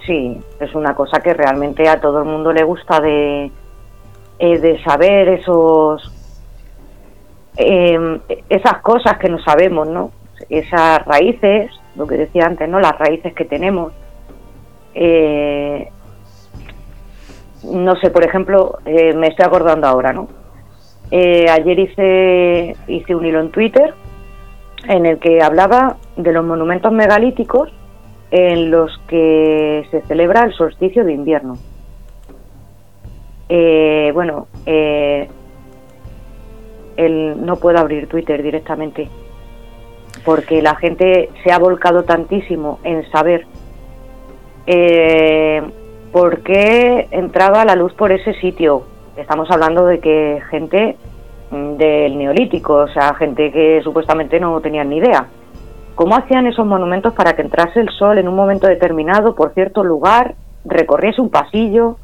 [0.07, 3.53] Sí, es una cosa que realmente a todo el mundo le gusta de,
[4.41, 6.11] eh, de saber esos
[7.57, 10.13] eh, esas cosas que no sabemos, ¿no?
[10.49, 12.81] Esas raíces, lo que decía antes, ¿no?
[12.81, 13.93] Las raíces que tenemos.
[14.95, 15.89] Eh,
[17.65, 20.29] no sé, por ejemplo, eh, me estoy acordando ahora, ¿no?
[21.11, 23.93] Eh, ayer hice, hice un hilo en Twitter
[24.89, 27.71] en el que hablaba de los monumentos megalíticos
[28.31, 31.59] en los que se celebra el solsticio de invierno.
[34.15, 35.29] Bueno, eh,
[37.09, 39.09] no puedo abrir Twitter directamente,
[40.25, 43.47] porque la gente se ha volcado tantísimo en saber
[44.67, 45.63] eh,
[46.13, 48.85] por qué entraba la luz por ese sitio.
[49.17, 50.97] Estamos hablando de que gente
[51.51, 55.27] mm, del neolítico, o sea, gente que supuestamente no tenían ni idea.
[55.95, 59.85] ¿Cómo hacían esos monumentos para que entrase el sol en un momento determinado por cierto
[59.85, 60.35] lugar,
[60.65, 61.97] recorriese un pasillo?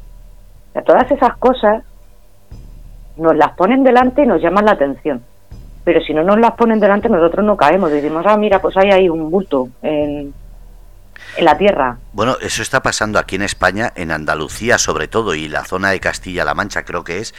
[0.85, 1.83] Todas esas cosas
[3.17, 5.23] nos las ponen delante y nos llaman la atención.
[5.83, 7.91] Pero si no nos las ponen delante, nosotros no caemos.
[7.91, 10.33] Decimos, ah, mira, pues hay ahí un bulto en,
[11.37, 11.97] en la tierra.
[12.13, 15.99] Bueno, eso está pasando aquí en España, en Andalucía sobre todo, y la zona de
[15.99, 17.33] Castilla-La Mancha creo que es,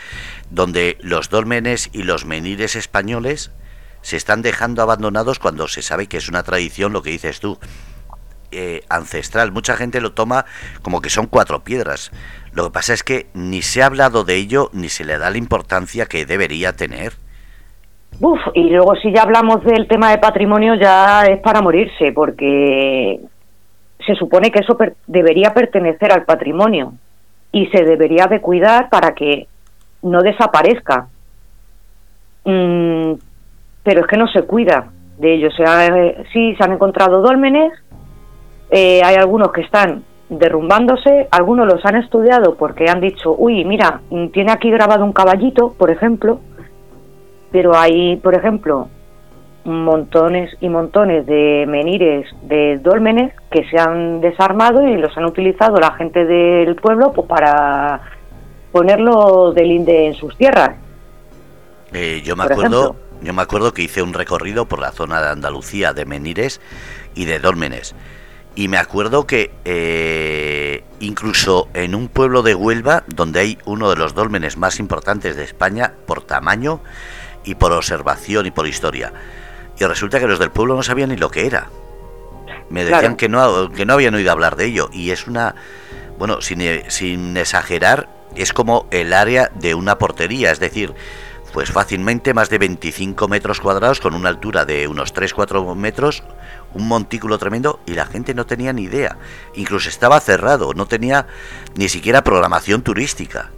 [0.51, 3.53] donde los dólmenes y los menires españoles
[4.03, 7.59] se están dejando abandonados cuando se sabe que es una tradición, lo que dices tú,
[8.53, 9.53] eh, ancestral.
[9.53, 10.44] Mucha gente lo toma
[10.82, 12.11] como que son cuatro piedras.
[12.53, 15.30] Lo que pasa es que ni se ha hablado de ello ni se le da
[15.30, 17.12] la importancia que debería tener.
[18.20, 23.20] Uf, y luego si ya hablamos del tema de patrimonio ya es para morirse, porque
[24.05, 24.76] se supone que eso
[25.07, 26.94] debería pertenecer al patrimonio
[27.53, 29.46] y se debería de cuidar para que
[30.03, 31.09] no desaparezca.
[32.44, 33.12] Mm,
[33.82, 35.49] pero es que no se cuida de ello.
[35.49, 37.72] O sea, eh, se han encontrado dólmenes,
[38.70, 44.02] eh, hay algunos que están derrumbándose, algunos los han estudiado porque han dicho, uy, mira,
[44.32, 46.40] tiene aquí grabado un caballito, por ejemplo,
[47.50, 48.88] pero hay, por ejemplo,
[49.64, 55.76] montones y montones de menires de dólmenes que se han desarmado y los han utilizado
[55.78, 58.02] la gente del pueblo pues, para
[58.72, 60.72] ponerlo del INDE en sus tierras.
[61.92, 65.28] Eh, yo me acuerdo, yo me acuerdo que hice un recorrido por la zona de
[65.28, 66.60] Andalucía de menires
[67.14, 67.94] y de dólmenes
[68.59, 73.94] y me acuerdo que eh, incluso en un pueblo de Huelva, donde hay uno de
[73.94, 76.80] los dólmenes más importantes de España por tamaño
[77.44, 79.12] y por observación y por historia,
[79.78, 81.68] y resulta que los del pueblo no sabían ni lo que era.
[82.68, 85.54] Me decían que, no, que no habían oído hablar de ello, y es una,
[86.18, 90.94] bueno, sin, sin exagerar, es como el área de una portería, es decir,
[91.53, 96.22] pues fácilmente más de 25 metros cuadrados con una altura de unos 3-4 metros,
[96.74, 99.16] un montículo tremendo y la gente no tenía ni idea.
[99.55, 101.26] Incluso estaba cerrado, no tenía
[101.76, 103.51] ni siquiera programación turística.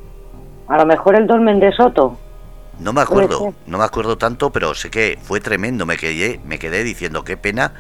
[0.68, 2.16] A lo mejor el Dolmen de Soto.
[2.78, 5.84] No me acuerdo, no me acuerdo tanto, pero sé que fue tremendo.
[5.84, 7.74] Me quedé, me quedé diciendo qué pena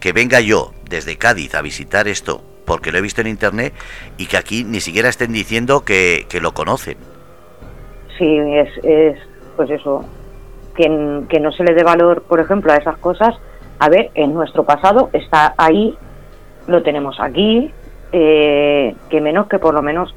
[0.00, 3.74] que venga yo desde Cádiz a visitar esto, porque lo he visto en internet,
[4.16, 6.96] y que aquí ni siquiera estén diciendo que, que lo conocen.
[8.16, 9.27] Sí, es, es
[9.58, 10.04] pues eso,
[10.76, 13.34] que, que no se le dé valor, por ejemplo, a esas cosas.
[13.80, 15.96] A ver, en nuestro pasado está ahí,
[16.68, 17.72] lo tenemos aquí,
[18.12, 20.14] eh, que menos que por lo menos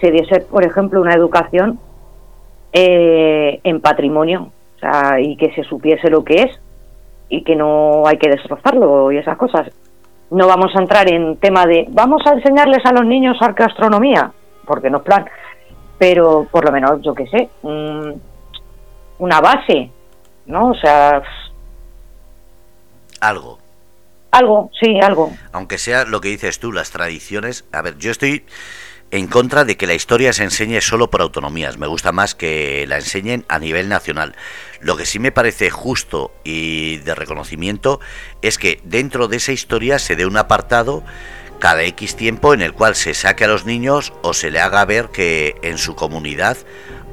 [0.00, 1.80] se diese, por ejemplo, una educación
[2.72, 6.60] eh, en patrimonio, o sea, y que se supiese lo que es
[7.28, 9.68] y que no hay que destrozarlo y esas cosas.
[10.30, 14.30] No vamos a entrar en tema de vamos a enseñarles a los niños arqueastronomía,
[14.64, 15.26] porque no es plan,
[15.98, 17.48] pero por lo menos, yo qué sé,
[19.18, 19.90] una base,
[20.46, 20.70] ¿no?
[20.70, 21.22] O sea...
[23.20, 23.58] Algo.
[24.30, 25.32] Algo, sí, algo.
[25.52, 27.64] Aunque sea lo que dices tú, las tradiciones.
[27.72, 28.44] A ver, yo estoy
[29.10, 31.78] en contra de que la historia se enseñe solo por autonomías.
[31.78, 34.34] Me gusta más que la enseñen a nivel nacional.
[34.80, 38.00] Lo que sí me parece justo y de reconocimiento
[38.42, 41.02] es que dentro de esa historia se dé un apartado
[41.58, 44.84] cada X tiempo en el cual se saque a los niños o se le haga
[44.84, 46.58] ver que en su comunidad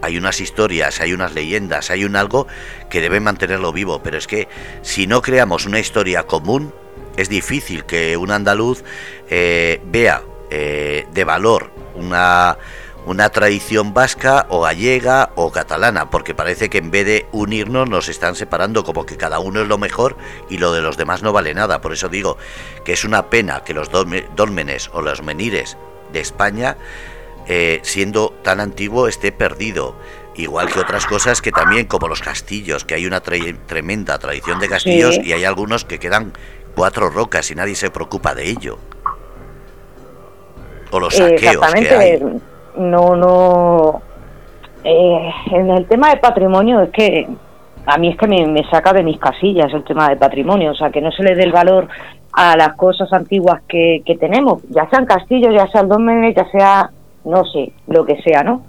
[0.03, 2.47] hay unas historias, hay unas leyendas, hay un algo
[2.89, 4.01] que debe mantenerlo vivo.
[4.03, 4.47] Pero es que
[4.81, 6.73] si no creamos una historia común,
[7.17, 8.83] es difícil que un andaluz
[9.29, 12.57] eh, vea eh, de valor una,
[13.05, 18.09] una tradición vasca o gallega o catalana, porque parece que en vez de unirnos nos
[18.09, 20.17] están separando, como que cada uno es lo mejor
[20.49, 21.81] y lo de los demás no vale nada.
[21.81, 22.37] Por eso digo
[22.83, 25.77] que es una pena que los dólmenes o los menires
[26.11, 26.77] de España
[27.47, 29.95] eh, siendo tan antiguo, esté perdido.
[30.35, 34.67] Igual que otras cosas que también, como los castillos, que hay una tremenda tradición de
[34.67, 36.33] castillos y hay algunos que quedan
[36.75, 38.79] cuatro rocas y nadie se preocupa de ello.
[40.91, 42.19] O los saqueos que hay.
[42.77, 44.01] No, no.
[44.83, 47.27] Eh, en el tema de patrimonio es que
[47.85, 50.89] a mí es que me, saca de mis casillas el tema de patrimonio, o sea,
[50.89, 51.87] que no se le dé el valor
[52.31, 56.89] a las cosas antiguas que, que tenemos, ya sean castillos, ya sean dómenes, ya sea
[57.25, 58.63] no sé, lo que sea, ¿no?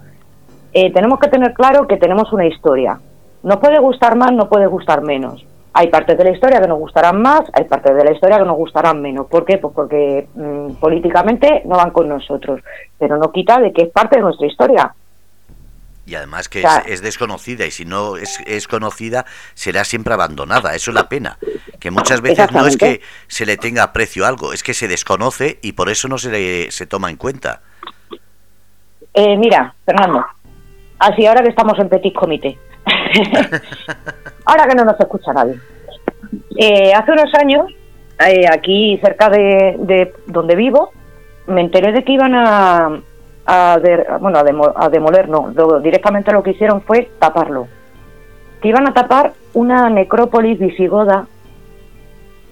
[0.73, 2.99] Eh, tenemos que tener claro que tenemos una historia.
[3.43, 5.45] No puede gustar más, no puede gustar menos.
[5.73, 8.45] Hay partes de la historia que nos gustarán más, hay partes de la historia que
[8.45, 9.27] nos gustarán menos.
[9.27, 9.57] ¿Por qué?
[9.57, 12.61] Pues porque mm, políticamente no van con nosotros,
[12.97, 14.95] pero no quita de que es parte de nuestra historia.
[16.05, 20.75] Y además que es, desconocida y si no es, es, conocida será siempre abandonada.
[20.75, 21.39] Eso es la pena.
[21.79, 24.87] Que muchas veces no es que se le tenga aprecio a algo, es que se
[24.87, 27.61] desconoce y por eso no se le se toma en cuenta.
[29.17, 30.25] Eh, mira, Fernando,
[30.99, 32.57] así ahora que estamos en Petit Comité,
[34.45, 35.57] ahora que no nos escucha nadie.
[36.57, 37.73] Eh, hace unos años,
[38.27, 40.91] eh, aquí cerca de, donde vivo,
[41.47, 42.99] me enteré de que iban a,
[43.45, 43.79] a,
[44.19, 44.37] bueno,
[44.75, 47.69] a, demoler, no, directamente lo que hicieron fue taparlo.
[48.61, 51.25] Que iban a tapar una necrópolis visigoda,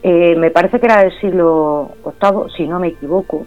[0.01, 3.45] me parece que era del siglo VIII, si no me equivoco.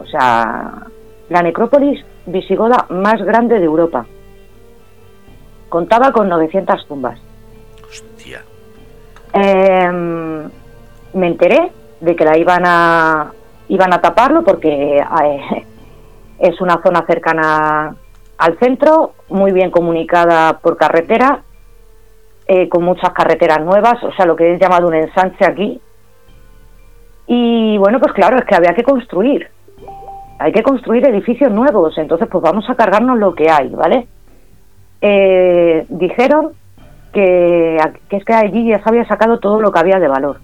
[0.00, 0.86] O sea,
[1.28, 4.06] la necrópolis visigoda más grande de Europa.
[5.68, 7.18] Contaba con 900 tumbas.
[7.88, 8.42] Hostia.
[9.32, 10.44] Em,
[11.14, 13.32] me enteré de que la iban a
[13.68, 15.66] iban a taparlo porque eh,
[16.38, 17.94] es una zona cercana
[18.38, 21.42] al centro, muy bien comunicada por carretera,
[22.46, 25.80] eh, con muchas carreteras nuevas, o sea, lo que es llamado un ensanche aquí.
[27.26, 29.50] Y bueno, pues claro, es que había que construir
[30.38, 34.06] hay que construir edificios nuevos, entonces pues vamos a cargarnos lo que hay, ¿vale?
[35.00, 36.52] Eh, dijeron
[37.12, 37.76] que,
[38.10, 40.38] es que allí ya se había sacado todo lo que había de valor.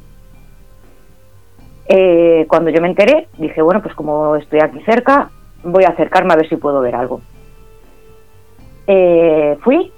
[1.87, 5.31] Eh, cuando yo me enteré, dije, bueno, pues como estoy aquí cerca,
[5.63, 7.21] voy a acercarme a ver si puedo ver algo.
[8.87, 9.93] Eh, fui,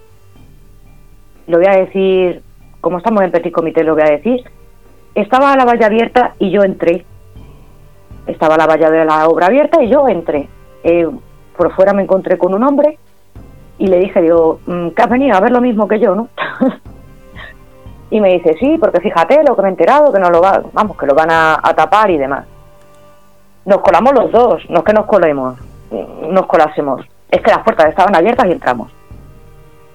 [1.47, 2.42] lo voy a decir,
[2.80, 4.44] como estamos en Petit Comité, lo voy a decir,
[5.14, 7.07] estaba la valla abierta y yo entré
[8.27, 10.49] estaba la valla de la obra abierta y yo entré.
[10.83, 11.09] Eh,
[11.57, 12.99] por fuera me encontré con un hombre
[13.79, 16.29] y le dije, digo, mm, ¿qué has venido a ver lo mismo que yo, no?
[18.11, 20.62] y me dice, sí, porque fíjate lo que me he enterado, que no lo va,
[20.72, 22.47] vamos, que lo van a, tapar y demás.
[23.64, 25.59] Nos colamos los dos, no es que nos colemos,
[26.31, 28.93] nos colásemos, es que las puertas estaban abiertas y entramos.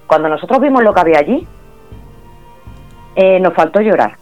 [0.06, 1.46] Cuando nosotros vimos lo que había allí,
[3.16, 4.16] eh, nos faltó llorar.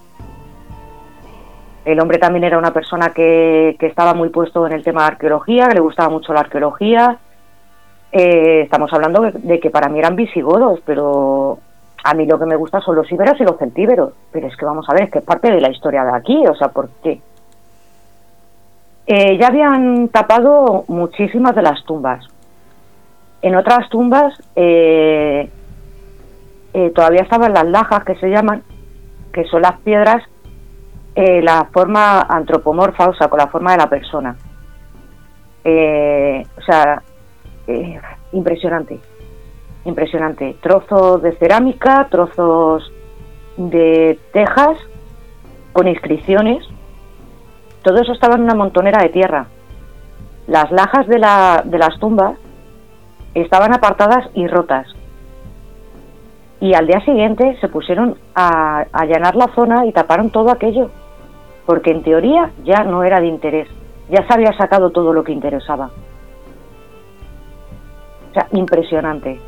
[1.90, 5.66] El hombre también era una persona que, estaba muy puesto en el tema de arqueología,
[5.66, 7.18] que le gustaba mucho la arqueología.
[8.12, 11.58] eh, estamos hablando de, que para mí eran visigodos, pero
[12.04, 14.12] a mí lo que me gusta son los íberos y los celtíberos.
[14.30, 16.46] Pero es que vamos a ver, es que es parte de la historia de aquí,
[16.46, 17.20] o sea, ¿por qué?
[19.06, 22.24] Eh, ya habían tapado muchísimas de las tumbas.
[23.42, 25.50] En otras tumbas eh,
[26.94, 28.62] todavía estaban las lajas que se llaman,
[29.32, 30.22] que son las piedras,
[31.14, 34.36] la forma antropomorfa, o sea, con la forma de la persona.
[35.64, 37.02] o sea,
[37.66, 38.00] eh,
[38.32, 39.00] impresionante,
[39.84, 40.56] impresionante.
[40.60, 42.92] Trozos de cerámica, trozos
[43.56, 44.78] de tejas
[45.72, 46.66] con inscripciones.
[47.82, 49.46] Todo eso estaba en una montonera de tierra.
[50.46, 52.36] Las lajas de, la, de las tumbas
[53.34, 54.86] estaban apartadas y rotas.
[56.60, 60.90] Y al día siguiente se pusieron a allanar la zona y taparon todo aquello,
[61.66, 63.68] porque en teoría ya no era de interés,
[64.10, 65.90] ya se había sacado todo lo que interesaba.
[68.30, 69.40] O sea, impresionante.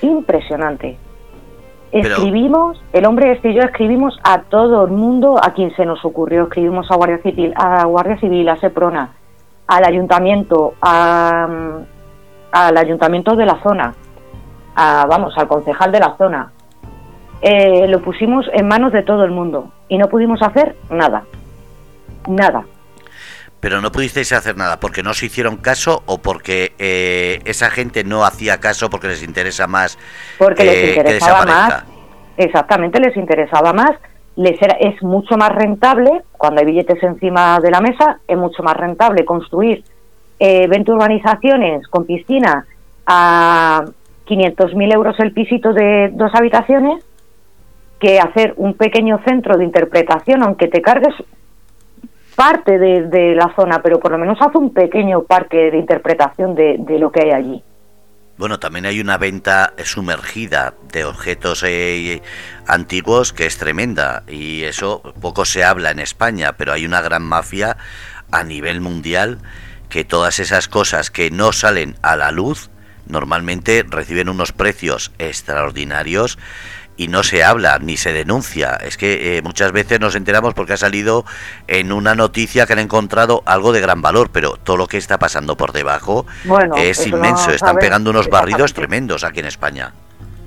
[0.00, 0.96] Impresionante.
[1.90, 6.02] Escribimos, el hombre este y yo escribimos a todo el mundo a quien se nos
[6.06, 6.44] ocurrió.
[6.44, 9.10] Escribimos a Guardia Civil, a Guardia Civil, a Seprona,
[9.66, 11.86] al ayuntamiento, al
[12.52, 13.94] ayuntamiento de la zona,
[14.74, 16.52] a, vamos, al concejal de la zona.
[17.40, 21.24] Eh, lo pusimos en manos de todo el mundo y no pudimos hacer nada.
[22.28, 22.64] Nada
[23.62, 28.02] pero no pudisteis hacer nada porque no se hicieron caso o porque eh, esa gente
[28.02, 29.96] no hacía caso porque les interesa más
[30.36, 31.84] porque les eh, interesaba más
[32.36, 33.92] exactamente les interesaba más
[34.34, 38.64] les era, es mucho más rentable cuando hay billetes encima de la mesa es mucho
[38.64, 39.84] más rentable construir
[40.40, 42.66] eh, 20 urbanizaciones con piscina
[43.06, 43.84] a
[44.32, 47.04] 500.000 euros el pisito de dos habitaciones
[48.00, 51.14] que hacer un pequeño centro de interpretación aunque te cargues
[52.34, 56.98] parte de, la zona, pero por lo menos hace un pequeño parque de interpretación de,
[56.98, 57.62] lo que hay allí.
[58.38, 62.22] Bueno, también hay una venta sumergida de objetos eh,
[62.66, 67.22] antiguos que es tremenda y eso poco se habla en España, pero hay una gran
[67.22, 67.76] mafia
[68.32, 69.38] a nivel mundial
[69.90, 72.71] que todas esas cosas que no salen a la luz
[73.06, 76.38] normalmente reciben unos precios extraordinarios
[76.96, 78.76] y no se habla ni se denuncia.
[78.76, 81.24] Es que eh, muchas veces nos enteramos porque ha salido
[81.66, 85.18] en una noticia que han encontrado algo de gran valor, pero todo lo que está
[85.18, 86.26] pasando por debajo
[86.76, 87.50] es inmenso.
[87.50, 89.92] Están pegando unos barridos tremendos aquí en España.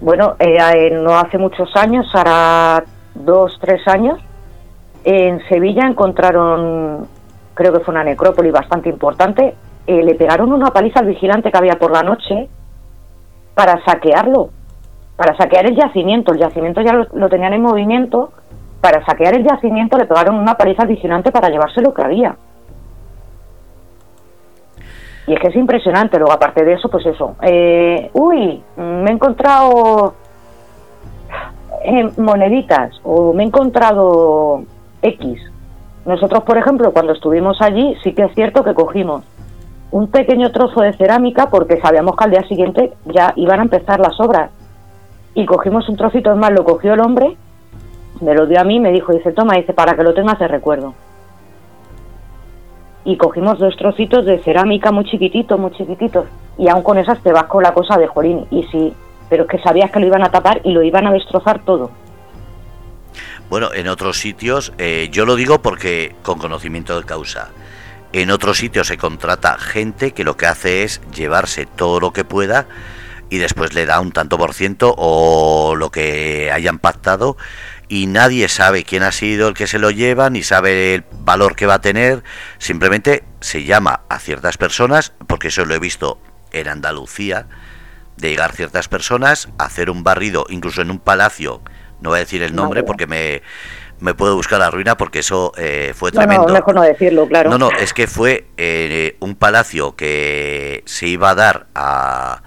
[0.02, 2.84] Bueno, eh, no hace muchos años, ahora
[3.16, 4.20] dos, tres años,
[5.04, 7.08] en Sevilla encontraron,
[7.54, 9.56] creo que fue una necrópolis bastante importante,
[9.88, 12.50] eh, le pegaron una paliza al vigilante que había por la noche
[13.54, 14.50] para saquearlo
[15.16, 16.34] para saquear el yacimiento.
[16.34, 18.32] El yacimiento ya lo, tenían en movimiento.
[18.82, 22.36] Para saquear el yacimiento le pegaron una paliza adicionante para llevarse lo que había.
[25.28, 26.18] Y es que es impresionante.
[26.20, 27.36] Luego, aparte de eso, pues eso.
[27.42, 30.14] Eh, uy, me he encontrado
[31.84, 34.64] eh, moneditas o me he encontrado
[35.02, 35.42] X.
[36.06, 39.24] Nosotros, por ejemplo, cuando estuvimos allí, sí que es cierto que cogimos
[39.96, 44.02] un pequeño trozo de cerámica porque sabíamos que al día siguiente ya iban a empezar
[44.02, 44.52] las obras
[45.34, 47.38] y cogimos un trocito, es más, lo cogió el hombre,
[48.20, 50.50] me lo dio a mí, me dijo, dice, toma, dice, para que lo tengas de
[50.50, 50.94] recuerdo.
[53.06, 56.26] Y cogimos dos trocitos de cerámica muy chiquititos, muy chiquititos,
[56.58, 58.94] y aún con esas te vas con la cosa de jolín, y sí,
[59.30, 61.90] pero es que sabías que lo iban a tapar y lo iban a destrozar todo.
[63.50, 67.52] Bueno, en otros sitios, eh, yo lo digo porque con conocimiento de causa,
[68.22, 72.24] en otros sitios se contrata gente que lo que hace es llevarse todo lo que
[72.24, 72.66] pueda
[73.30, 77.36] y después le da un tanto por ciento o lo que hayan pactado
[77.90, 81.58] y nadie sabe quién ha sido el que se lo lleva ni sabe el valor
[81.58, 82.24] que va a tener,
[82.58, 86.18] simplemente se llama a ciertas personas, porque eso lo he visto
[86.54, 87.48] en Andalucía,
[88.16, 91.62] de llegar ciertas personas, a hacer un barrido, incluso en un palacio,
[92.00, 93.42] no voy a decir el nombre porque me,
[94.06, 96.48] me puedo buscar la ruina porque eso eh, fue tremendo.
[96.48, 97.50] No, mejor no decirlo, claro.
[97.50, 102.44] No, no, es que fue eh, un palacio que se iba a dar a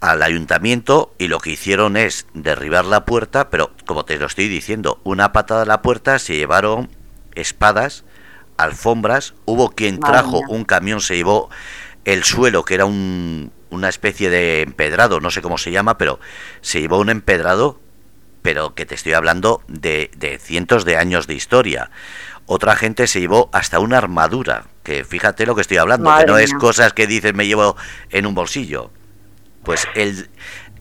[0.00, 4.48] al ayuntamiento y lo que hicieron es derribar la puerta, pero como te lo estoy
[4.48, 6.88] diciendo, una patada a la puerta, se llevaron
[7.34, 8.04] espadas,
[8.56, 11.50] alfombras, hubo quien trajo un camión, se llevó
[12.04, 16.20] el suelo, que era un, una especie de empedrado, no sé cómo se llama, pero
[16.60, 17.80] se llevó un empedrado,
[18.42, 21.90] pero que te estoy hablando de, de cientos de años de historia.
[22.46, 26.38] Otra gente se llevó hasta una armadura, que fíjate lo que estoy hablando, que no
[26.38, 27.76] es cosas que dices me llevo
[28.10, 28.90] en un bolsillo
[29.68, 30.30] pues el,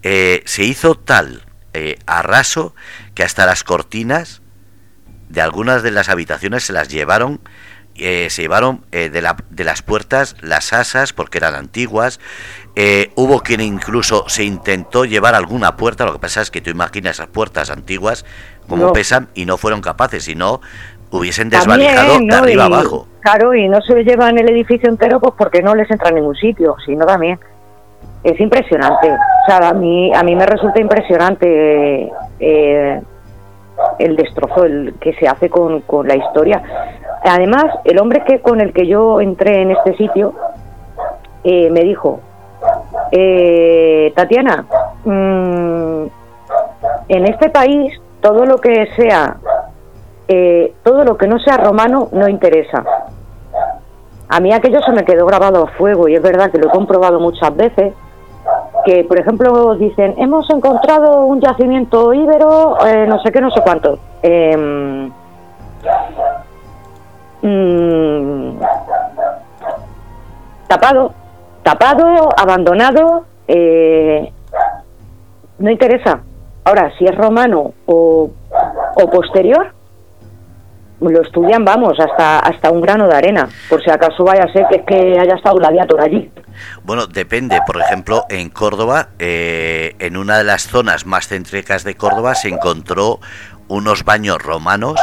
[0.02, 1.44] eh, se hizo tal
[1.74, 2.74] eh, arraso
[3.16, 4.42] que hasta las cortinas
[5.28, 7.42] de algunas de las habitaciones se las llevaron
[8.00, 12.20] eh, se llevaron eh, de, la, de, las puertas las asas porque eran antiguas.
[12.76, 16.06] Eh, hubo quien incluso se intentó llevar alguna puerta.
[16.06, 18.26] Lo que pasa es que tú imaginas esas puertas antiguas
[18.68, 20.62] como pesan y no fueron capaces, si no
[21.10, 23.08] hubiesen desvalijado de arriba abajo.
[23.22, 26.36] Claro, y no se llevan el edificio entero pues porque no les entra en ningún
[26.36, 27.40] sitio, sino también.
[28.24, 29.10] Es impresionante.
[29.10, 32.12] O sea, a mí, a mí me resulta impresionante
[34.00, 36.62] el destrozo el que se hace con, con la historia.
[37.24, 40.34] Además, el hombre que con el que yo entré en este sitio
[41.44, 42.20] eh, me dijo,
[43.12, 44.66] eh, Tatiana,
[45.06, 46.06] mm,
[47.10, 49.38] en este país todo lo que sea,
[50.28, 52.84] eh, todo lo que no sea romano no interesa.
[54.30, 56.72] A mí aquello se me quedó grabado a fuego y es verdad que lo he
[56.72, 57.94] comprobado muchas veces
[58.88, 63.60] que, por ejemplo, dicen, hemos encontrado un yacimiento íbero, eh, no sé qué, no sé
[63.62, 64.00] cuánto.
[64.22, 65.12] Em,
[67.42, 68.60] mm,
[70.70, 71.12] tapado,
[71.64, 74.32] tapado, abandonado, eh,
[75.60, 76.22] no interesa.
[76.64, 78.30] Ahora, si es romano o,
[78.96, 79.74] o posterior,
[81.02, 84.66] lo estudian, vamos, hasta, hasta un grano de arena, por si acaso vaya a ser
[84.70, 86.32] que, es que haya estado Gladiator allí.
[86.84, 87.60] Bueno, depende.
[87.66, 92.50] Por ejemplo, en Córdoba, eh, en una de las zonas más céntricas de Córdoba, se
[92.50, 93.20] encontró
[93.68, 95.00] unos baños romanos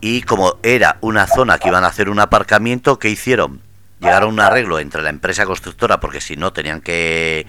[0.00, 3.60] y como era una zona que iban a hacer un aparcamiento, ¿qué hicieron?
[4.00, 7.46] Llegaron a un arreglo entre la empresa constructora, porque si no tenían que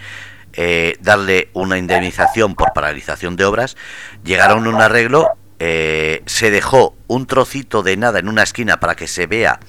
[0.53, 3.75] eh, darle una indemnización por paralización de obras,
[4.23, 8.95] llegaron a un arreglo eh, se dejó un trocito de nada en una esquina para
[8.95, 9.59] que se vea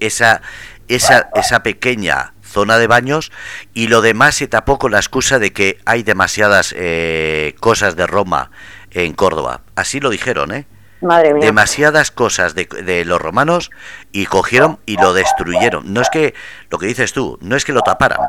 [0.00, 0.42] esa,
[0.88, 3.32] esa, esa pequeña zona de baños
[3.74, 8.06] y lo demás se tapó con la excusa de que hay demasiadas eh, cosas de
[8.06, 8.50] Roma
[8.90, 9.62] en Córdoba.
[9.74, 10.66] Así lo dijeron, ¿eh?
[11.00, 11.44] Madre mía.
[11.44, 13.70] Demasiadas cosas de, de, los romanos
[14.12, 15.92] y cogieron y lo destruyeron.
[15.92, 16.34] No es que,
[16.70, 18.20] lo que dices tú, no es que lo taparan,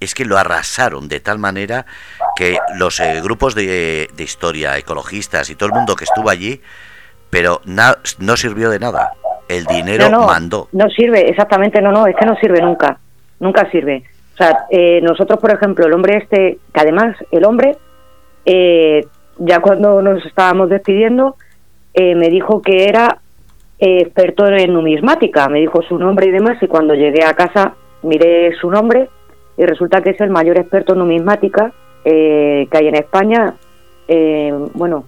[0.00, 1.86] es que lo arrasaron de tal manera
[2.38, 6.60] que los eh, grupos de, de, historia, ecologistas y todo el mundo que estuvo allí,
[7.30, 9.12] pero no sirvió de nada.
[9.48, 10.68] El dinero no, mandó.
[10.70, 13.00] No sirve, exactamente, no, no, es que no sirve nunca,
[13.40, 14.04] nunca sirve.
[14.34, 17.76] O sea, eh, nosotros, por ejemplo, el hombre este, que además el hombre,
[18.44, 19.04] eh,
[19.38, 21.34] ya cuando nos estábamos despidiendo,
[21.94, 23.18] eh, me dijo que era
[23.80, 27.74] eh, experto en numismática, me dijo su nombre y demás, y cuando llegué a casa
[28.04, 29.08] miré su nombre
[29.56, 31.72] y resulta que es el mayor experto en numismática
[32.10, 33.54] eh, que hay en España.
[34.08, 35.04] Eh, bueno,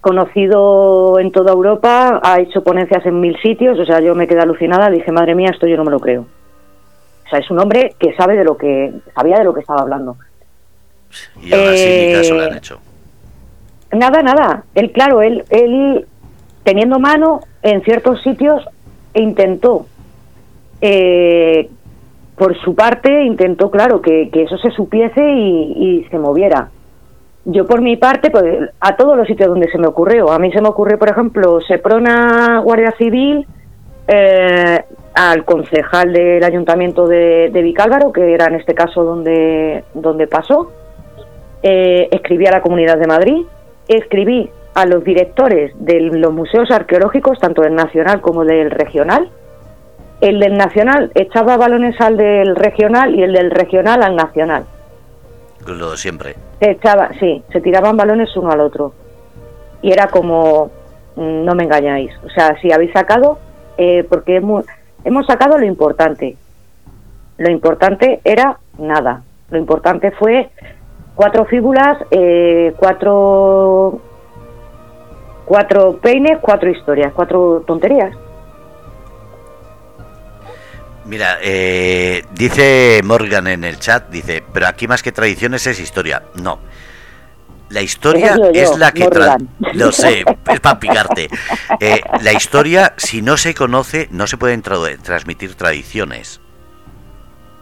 [0.00, 4.40] conocido en toda Europa, ha hecho ponencias en mil sitios, o sea, yo me quedé
[4.40, 6.20] alucinada, dije, madre mía, esto yo no me lo creo.
[7.26, 9.82] O sea, es un hombre que sabe de lo que, sabía de lo que estaba
[9.82, 10.16] hablando.
[11.42, 12.78] Y eh, ni caso le han hecho.
[13.90, 14.64] Nada, nada.
[14.76, 16.06] Él, claro, él, él
[16.62, 18.64] teniendo mano en ciertos sitios,
[19.12, 19.86] intentó
[20.80, 21.68] eh,
[22.36, 26.70] por su parte intentó, claro, que, que eso se supiese y, se moviera.
[27.44, 28.44] Yo por mi parte, pues
[28.80, 30.30] a todos los sitios donde se me ocurrió.
[30.30, 33.46] A mí se me ocurrió, por ejemplo, Seprona Guardia Civil,
[34.08, 34.84] eh,
[35.14, 40.72] al concejal del ayuntamiento de, de, Vicálvaro, que era en este caso donde, donde pasó.
[41.62, 43.46] Eh, escribí a la Comunidad de Madrid,
[43.88, 49.30] escribí a los directores de los museos arqueológicos, tanto del nacional como del regional,
[50.20, 54.64] el del nacional echaba balones al del regional y el del regional al nacional.
[55.66, 56.34] Lo de siempre.
[56.60, 58.92] Se echaba, sí, se tiraban balones uno al otro.
[59.82, 60.70] Y era como,
[61.16, 62.12] mm, no me engañáis.
[62.24, 63.38] O sea, si habéis sacado,
[63.76, 64.64] eh, porque hemos,
[65.04, 66.36] hemos sacado lo importante.
[67.38, 69.22] Lo importante era nada.
[69.50, 70.48] Lo importante fue
[71.14, 74.00] cuatro fíbulas, eh, cuatro,
[75.44, 78.16] cuatro peines, cuatro historias, cuatro tonterías.
[81.06, 86.24] Mira, eh, dice Morgan en el chat, dice, pero aquí más que tradiciones es historia.
[86.34, 86.58] No.
[87.68, 89.08] La historia es la que...
[89.74, 91.28] Lo sé, es para picarte.
[91.80, 96.40] Eh, la historia, si no se conoce, no se pueden tra transmitir tradiciones.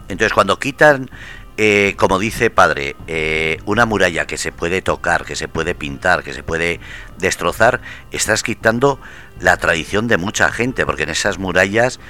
[0.09, 1.11] Entonces, cuando quitan,
[1.57, 6.25] eh, como dice padre, eh, una muralla que se puede tocar, que se puede pintar,
[6.25, 6.81] que se puede
[7.19, 7.81] destrozar,
[8.11, 8.99] estás quitando
[9.41, 12.01] la tradición de mucha gente, porque en esas murallas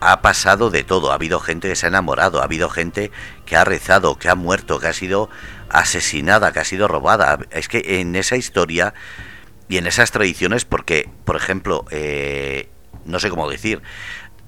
[0.00, 1.10] ha pasado de todo.
[1.10, 3.10] Ha habido gente que se ha enamorado, ha habido gente
[3.46, 5.28] que ha rezado, que ha muerto, que ha sido
[5.68, 7.38] asesinada, que ha sido robada.
[7.50, 8.94] Es que en esa historia
[9.68, 12.68] y en esas tradiciones, porque, por ejemplo, eh,
[13.04, 13.82] no sé cómo decir,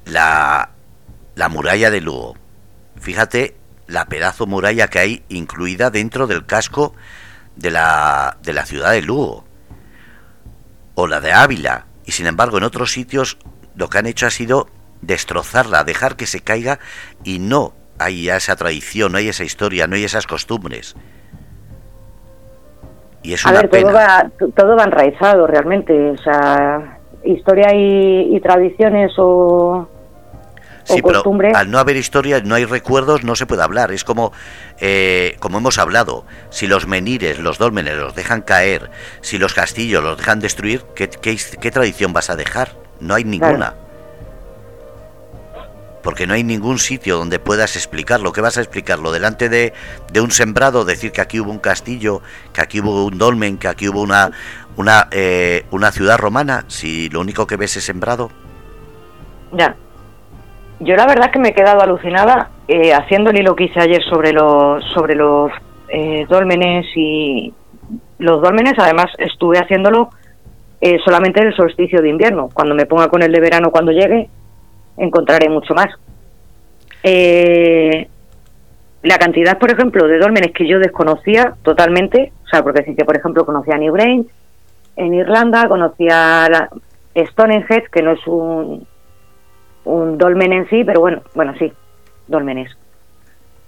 [0.04, 0.70] la,
[1.34, 2.36] la muralla de Lugo,
[3.00, 3.56] fíjate
[3.90, 6.94] la pedazo muralla que hay incluida dentro del casco
[7.56, 9.44] de la, de la ciudad de Lugo,
[10.94, 13.36] o la de Ávila, y sin embargo en otros sitios
[13.74, 14.68] lo que han hecho ha sido
[15.02, 16.78] destrozarla, dejar que se caiga
[17.24, 20.96] y no hay esa tradición, no hay esa historia, no hay esas costumbres.
[23.22, 29.12] Y es a ver, Todo, va, todo va enraizado realmente, o sea, historia y, tradiciones
[29.18, 29.86] o,
[30.84, 31.22] Sí, pero
[31.54, 33.92] al no haber historia, no hay recuerdos, no se puede hablar.
[33.92, 34.32] Es como,
[34.80, 38.90] eh, como hemos hablado, si los menires, los dólmenes los dejan caer,
[39.20, 42.70] si los castillos los dejan destruir, ¿qué, qué, tradición vas a dejar?
[42.98, 43.74] No hay ninguna
[46.02, 48.32] porque no hay ningún sitio donde puedas explicarlo.
[48.32, 49.12] ¿Qué vas a explicarlo?
[49.12, 49.72] Delante de,
[50.12, 52.22] de, un sembrado, decir que aquí hubo un castillo,
[52.52, 54.30] que aquí hubo un dolmen, que aquí hubo una,
[54.76, 58.30] una, eh, una ciudad romana, si lo único que ves es sembrado.
[59.52, 59.76] Ya.
[60.80, 64.32] Yo la verdad que me he quedado alucinada eh, haciendo lo que hice ayer sobre
[64.32, 65.52] los, sobre los
[65.88, 67.52] eh, dólmenes y
[68.18, 70.10] los dólmenes, además estuve haciéndolo
[70.80, 72.48] eh, solamente en el solsticio de invierno.
[72.52, 74.30] Cuando me ponga con el de verano cuando llegue,
[74.96, 75.88] encontraré mucho más.
[77.02, 78.08] Eh,
[79.02, 83.04] la cantidad, por ejemplo, de dólmenes que yo desconocía totalmente, o sea, porque sí que,
[83.04, 84.28] por ejemplo, conocía Newgrange
[84.96, 86.68] en Irlanda, conocía la
[87.16, 88.86] Stonehenge, que no es un,
[89.84, 91.72] un dolmen en sí, pero bueno, bueno, sí,
[92.26, 92.76] dolmenes,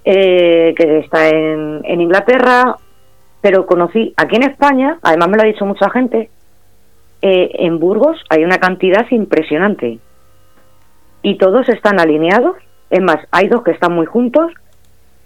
[0.05, 2.77] eh, que está en, en Inglaterra,
[3.41, 6.29] pero conocí aquí en España, además me lo ha dicho mucha gente,
[7.23, 9.99] eh, en Burgos hay una cantidad impresionante
[11.23, 12.57] y todos están alineados.
[12.91, 14.53] Es más, hay dos que están muy juntos,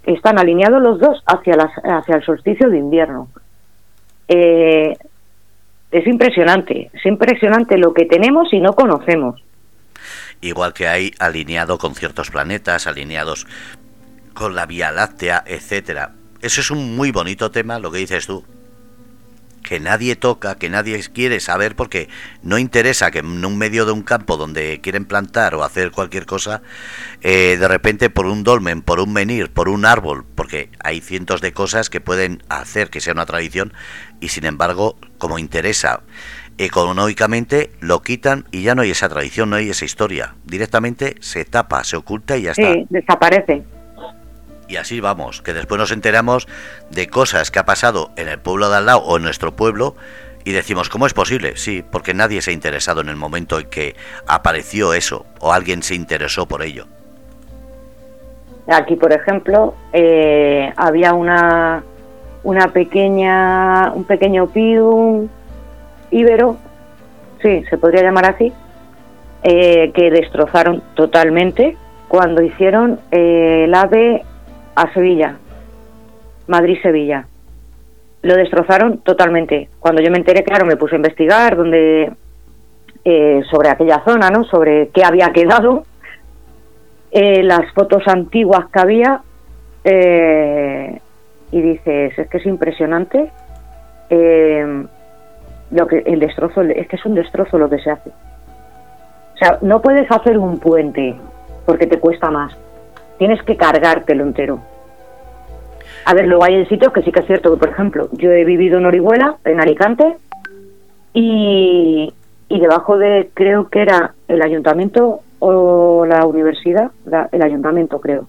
[0.04, 3.28] están alineados los dos hacia, las, hacia el solsticio de invierno.
[4.28, 4.96] Eh,
[5.90, 9.42] es impresionante, es impresionante lo que tenemos y no conocemos.
[10.40, 13.46] Igual que hay alineado con ciertos planetas, alineados
[14.34, 16.12] con la Vía Láctea, etcétera.
[16.42, 18.44] Eso es un muy bonito tema, lo que dices tú
[19.66, 22.08] que nadie toca, que nadie quiere saber porque
[22.42, 26.24] no interesa que en un medio de un campo donde quieren plantar o hacer cualquier
[26.24, 26.62] cosa,
[27.20, 31.40] eh, de repente por un dolmen, por un menir, por un árbol, porque hay cientos
[31.40, 33.72] de cosas que pueden hacer que sea una tradición
[34.20, 36.02] y sin embargo, como interesa
[36.58, 40.36] económicamente, lo quitan y ya no hay esa tradición, no hay esa historia.
[40.44, 42.72] Directamente se tapa, se oculta y ya está.
[42.72, 43.64] Sí, desaparece.
[44.68, 46.48] Y así vamos, que después nos enteramos
[46.90, 49.94] de cosas que ha pasado en el pueblo de al lado o en nuestro pueblo
[50.44, 51.56] y decimos, ¿cómo es posible?
[51.56, 53.96] Sí, porque nadie se ha interesado en el momento en que
[54.26, 56.86] apareció eso o alguien se interesó por ello.
[58.68, 61.84] Aquí, por ejemplo, eh, había una,
[62.42, 65.28] una pequeña, un pequeño pium
[66.10, 66.56] íbero,
[67.42, 68.52] sí, se podría llamar así,
[69.42, 71.76] eh, que destrozaron totalmente
[72.08, 74.24] cuando hicieron eh, el ave
[74.76, 75.36] a Sevilla,
[76.46, 77.26] Madrid-Sevilla.
[78.22, 79.68] Lo destrozaron totalmente.
[79.80, 82.12] Cuando yo me enteré, claro, me puse a investigar donde,
[83.04, 84.44] eh, sobre aquella zona, ¿no?
[84.44, 85.84] Sobre qué había quedado,
[87.10, 89.22] eh, las fotos antiguas que había,
[89.84, 91.00] eh,
[91.50, 93.30] y dices, es que es impresionante
[95.70, 98.10] lo que el destrozo, es que es un destrozo lo que se hace.
[98.10, 101.16] O sea, no puedes hacer un puente
[101.64, 102.56] porque te cuesta más
[103.18, 104.60] tienes que cargártelo entero.
[106.04, 108.44] A ver, luego hay sitios que sí que es cierto que, por ejemplo, yo he
[108.44, 110.16] vivido en Orihuela, en Alicante,
[111.12, 112.12] y,
[112.48, 116.90] y debajo de, creo que era el ayuntamiento o la universidad,
[117.32, 118.26] el ayuntamiento creo,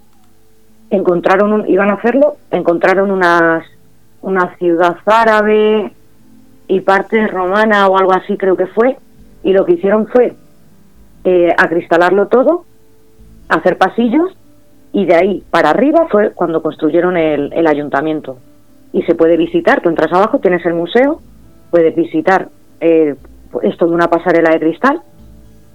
[0.90, 3.66] encontraron, iban a hacerlo, encontraron unas,
[4.22, 5.92] una ciudad árabe
[6.68, 8.98] y parte romana o algo así creo que fue,
[9.44, 10.34] y lo que hicieron fue
[11.24, 12.66] eh, acristalarlo todo,
[13.50, 14.36] hacer pasillos
[14.94, 18.38] y de ahí para arriba fue cuando construyeron el, el ayuntamiento.
[18.94, 21.20] Y se puede visitar, tú entras abajo, tienes el museo,
[21.70, 22.50] puedes visitar
[22.80, 23.16] eh,
[23.64, 25.02] esto de una pasarela de cristal,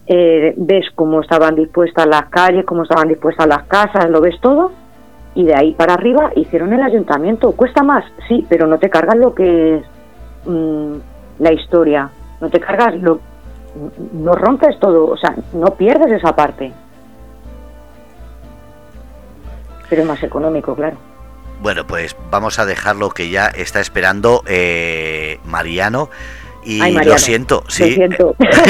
[0.07, 4.73] eh, ves cómo estaban dispuestas las calles, cómo estaban dispuestas las casas, lo ves todo,
[5.35, 7.53] y de ahí para arriba hicieron el ayuntamiento.
[7.53, 8.05] ¿Cuesta más?
[8.29, 9.85] Sí, pero no te cargas lo que es
[10.47, 10.95] mm,
[11.39, 12.11] la historia,
[12.41, 13.21] no te cargas lo...
[14.13, 16.73] no rompes todo, o sea, no pierdes esa parte.
[19.93, 20.97] Pero es más económico, claro.
[21.61, 26.09] Bueno, pues vamos a dejarlo que ya está esperando eh, Mariano.
[26.65, 28.01] Y lo siento, sí.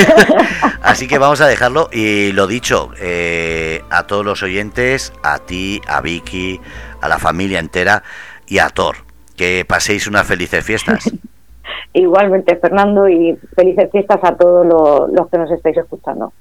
[0.82, 1.88] Así que vamos a dejarlo.
[1.92, 6.60] Y lo dicho, eh, a todos los oyentes, a ti, a Vicky,
[7.00, 8.02] a la familia entera
[8.48, 8.96] y a Thor.
[9.36, 11.08] Que paséis unas felices fiestas.
[11.92, 14.66] Igualmente, Fernando, y felices fiestas a todos
[15.12, 16.32] los que nos estáis escuchando.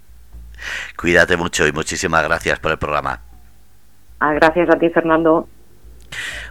[1.00, 3.22] Cuídate mucho y muchísimas gracias por el programa.
[4.22, 5.50] Ah, gracias a ti, Fernando.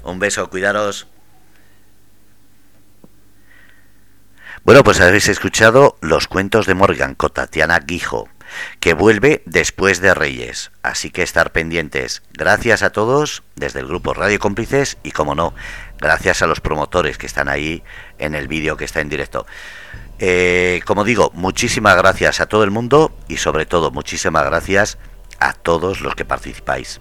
[0.03, 1.07] Un beso, cuidaros.
[4.65, 8.29] Bueno, pues habéis escuchado los cuentos de Morgan con Tatiana Guijo.
[8.81, 10.73] que vuelve después de Reyes.
[10.83, 12.25] Así que estar pendientes.
[12.33, 15.55] Gracias a todos desde el grupo Radio Cómplices y, como no,
[16.01, 17.85] gracias a los promotores que están ahí
[18.19, 19.47] en el vídeo que está en directo.
[20.19, 24.99] Eh, como digo, muchísimas gracias a todo el mundo y sobre todo muchísimas gracias
[25.39, 27.01] a todos los que participáis.